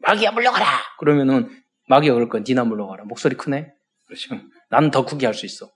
마귀야 0.00 0.32
물러가라. 0.32 0.66
그러면은 0.98 1.50
마귀가 1.88 2.14
그럴 2.14 2.28
거야. 2.28 2.42
니나 2.46 2.64
물러가라. 2.64 3.04
목소리 3.04 3.36
크네. 3.36 3.66
그렇죠. 4.06 4.40
난더 4.70 5.04
크게 5.04 5.26
할 5.26 5.34
수 5.34 5.44
있어. 5.46 5.68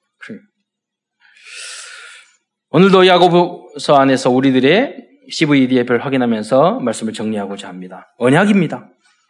오늘도 2.70 3.06
야고보서 3.06 3.96
안에서 3.96 4.30
우리들의 4.30 4.96
CVDF를 5.30 6.04
확인하면서 6.04 6.80
말씀을 6.80 7.12
정리하고자 7.12 7.68
합니다. 7.68 8.12
언약입니다. 8.18 8.88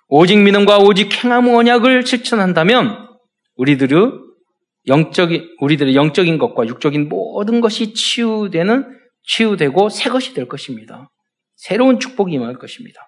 오직 0.09 0.39
믿음과 0.39 0.79
오직 0.79 1.13
행함 1.25 1.49
언약을 1.49 2.05
실천한다면 2.05 3.09
우리들의 3.57 4.13
영적인 4.87 5.57
우리들의 5.61 5.97
영적인 5.97 6.39
것과 6.39 6.67
육적인 6.67 7.09
모든 7.09 7.61
것이 7.61 7.93
치유되는 7.95 8.85
치유되고 9.25 9.89
새 9.89 10.11
것이 10.11 10.35
될 10.35 10.47
것입니다. 10.49 11.11
새로운 11.57 11.99
축복이 11.99 12.33
임할 12.35 12.59
것입니다. 12.59 13.01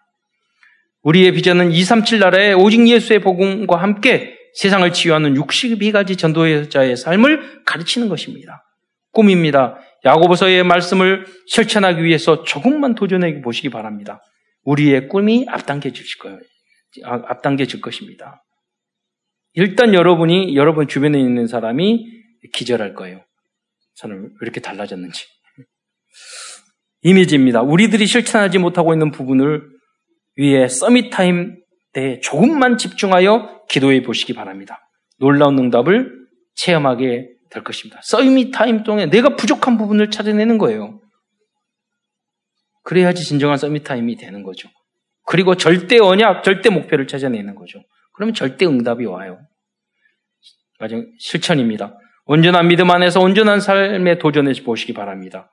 우리의 1.03 1.32
비전은 1.32 1.70
237 1.70 2.18
나라의 2.18 2.55
오직 2.55 2.86
예수의 2.89 3.20
복음과 3.20 3.76
함께 3.76 4.38
세상을 4.55 4.92
치유하는 4.92 5.34
62가지 5.34 6.18
전도자의 6.18 6.96
삶을 6.96 7.64
가르치는 7.64 8.09
것입니다. 8.09 8.64
꿈입니다. 9.12 9.78
야고보서의 10.05 10.64
말씀을 10.64 11.26
실천하기 11.46 12.03
위해서 12.05 12.44
조금만 12.44 12.94
도전해 12.94 13.40
보시기 13.40 13.68
바랍니다. 13.68 14.22
우리의 14.64 15.09
꿈이 15.09 15.46
앞당겨질 15.49 16.05
거예요. 16.20 16.38
아, 17.05 17.22
앞당겨질 17.26 17.80
것입니다. 17.80 18.44
일단 19.55 19.94
여러분이 19.94 20.57
여러분 20.57 20.86
주변에 20.86 21.18
있는 21.18 21.46
사람이 21.46 22.07
기절할 22.53 22.94
거예요. 22.94 23.24
쟤는 23.96 24.22
왜 24.22 24.30
이렇게 24.42 24.61
달라졌는지. 24.61 25.24
이미지입니다. 27.03 27.62
우리들이 27.62 28.07
실천하지 28.07 28.59
못하고 28.59 28.92
있는 28.92 29.11
부분을 29.11 29.62
위해 30.36 30.68
summit 30.68 31.11
time 31.11 31.57
때 31.93 32.20
조금만 32.20 32.78
집중하여 32.78 33.64
기도해 33.68 34.03
보시기 34.03 34.34
바랍니다. 34.34 34.78
놀라운 35.18 35.59
응답을 35.59 36.12
체험하게 36.55 37.28
될 37.51 37.64
것입니다. 37.64 38.01
summit 38.03 38.53
time 38.53 38.82
동안에 38.82 39.07
내가 39.07 39.36
부족한 39.36 39.78
부분을 39.78 40.11
찾아내는 40.11 40.59
거예요. 40.59 41.01
그래야지 42.84 43.24
진정한 43.24 43.59
서밋 43.59 43.84
타임이 43.84 44.16
되는 44.16 44.43
거죠. 44.43 44.68
그리고 45.26 45.57
절대 45.57 45.99
언약, 45.99 46.43
절대 46.43 46.70
목표를 46.70 47.07
찾아내는 47.07 47.55
거죠. 47.55 47.80
그러면 48.14 48.34
절대 48.34 48.66
응답이 48.66 49.05
와요. 49.05 49.39
마지막 50.80 51.05
실천입니다. 51.18 51.97
온전한 52.24 52.68
믿음 52.68 52.91
안에서 52.91 53.20
온전한 53.20 53.61
삶에 53.61 54.18
도전해 54.18 54.53
보시기 54.64 54.95
바랍니다. 54.95 55.51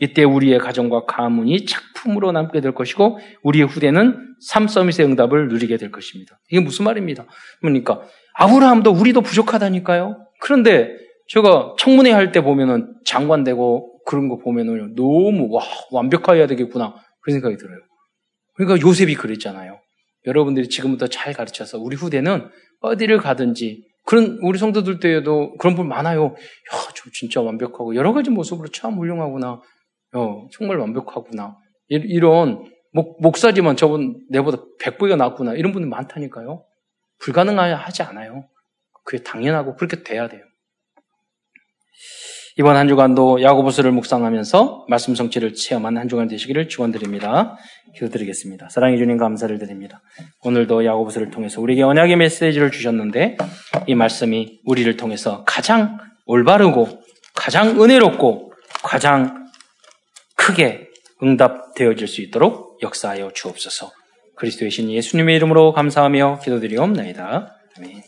이때 0.00 0.22
우리의 0.24 0.58
가정과 0.58 1.06
가문이 1.06 1.66
작품으로 1.66 2.32
남게 2.32 2.60
될 2.60 2.72
것이고 2.72 3.18
우리의 3.42 3.66
후대는 3.66 4.36
삶 4.40 4.68
서밋의 4.68 5.06
응답을 5.06 5.48
누리게 5.48 5.76
될 5.76 5.90
것입니다. 5.90 6.38
이게 6.50 6.60
무슨 6.60 6.84
말입니다? 6.84 7.26
그러니까 7.60 8.00
아브라함도 8.34 8.92
우리도 8.92 9.22
부족하다니까요. 9.22 10.24
그런데 10.40 10.96
제가 11.26 11.74
청문회 11.78 12.12
할 12.12 12.30
때 12.32 12.40
보면은 12.40 12.94
장관 13.04 13.42
되고 13.44 14.00
그런 14.06 14.28
거 14.28 14.38
보면은 14.38 14.94
너무 14.94 15.48
와 15.50 15.62
완벽해야 15.90 16.46
되겠구나 16.46 16.94
그런 17.20 17.34
생각이 17.34 17.56
들어요. 17.56 17.78
그러니까 18.54 18.86
요셉이 18.86 19.14
그랬잖아요. 19.14 19.78
여러분들이 20.26 20.68
지금부터 20.68 21.08
잘 21.08 21.32
가르쳐서 21.32 21.78
우리 21.78 21.96
후대는 21.96 22.48
어디를 22.80 23.18
가든지 23.18 23.84
그런 24.04 24.38
우리 24.42 24.58
성도들 24.58 25.00
때에도 25.00 25.54
그런 25.58 25.74
분 25.74 25.88
많아요. 25.88 26.24
야, 26.26 26.78
저 26.94 27.10
진짜 27.12 27.42
완벽하고 27.42 27.94
여러 27.94 28.12
가지 28.12 28.30
모습으로 28.30 28.68
참 28.68 28.94
훌륭하구나. 28.94 29.60
어, 30.14 30.48
정말 30.52 30.78
완벽하구나. 30.78 31.56
이런 31.88 32.70
목, 32.92 33.20
목사지만 33.20 33.76
저분 33.76 34.24
내보다 34.30 34.58
100배가 34.80 35.16
낫구나. 35.16 35.54
이런 35.54 35.72
분들 35.72 35.88
많다니까요. 35.88 36.64
불가능하지 37.20 38.02
않아요. 38.02 38.48
그게 39.04 39.22
당연하고 39.22 39.76
그렇게 39.76 40.02
돼야 40.02 40.28
돼요. 40.28 40.42
이번 42.58 42.76
한 42.76 42.88
주간도 42.88 43.40
야고보서를 43.40 43.92
묵상하면서 43.92 44.86
말씀 44.88 45.14
성취를 45.14 45.54
체험한 45.54 45.96
한 45.96 46.08
주간 46.08 46.26
되시기를 46.26 46.68
축원드립니다. 46.68 47.56
기도드리겠습니다. 47.94 48.68
사랑해 48.68 48.96
주님 48.96 49.16
감사를 49.16 49.56
드립니다. 49.58 50.02
오늘도 50.42 50.84
야고보서를 50.84 51.30
통해서 51.30 51.60
우리에게 51.60 51.84
언약의 51.84 52.16
메시지를 52.16 52.72
주셨는데 52.72 53.36
이 53.86 53.94
말씀이 53.94 54.60
우리를 54.64 54.96
통해서 54.96 55.44
가장 55.44 55.98
올바르고 56.26 56.88
가장 57.32 57.80
은혜롭고 57.80 58.52
가장 58.82 59.37
크게 60.48 60.88
응답되어질 61.22 62.08
수 62.08 62.22
있도록 62.22 62.78
역사하여 62.82 63.32
주옵소서. 63.34 63.90
그리스도의 64.36 64.70
신 64.70 64.90
예수님의 64.90 65.36
이름으로 65.36 65.72
감사하며 65.72 66.40
기도드리옵나이다. 66.42 67.54
아멘. 67.76 68.07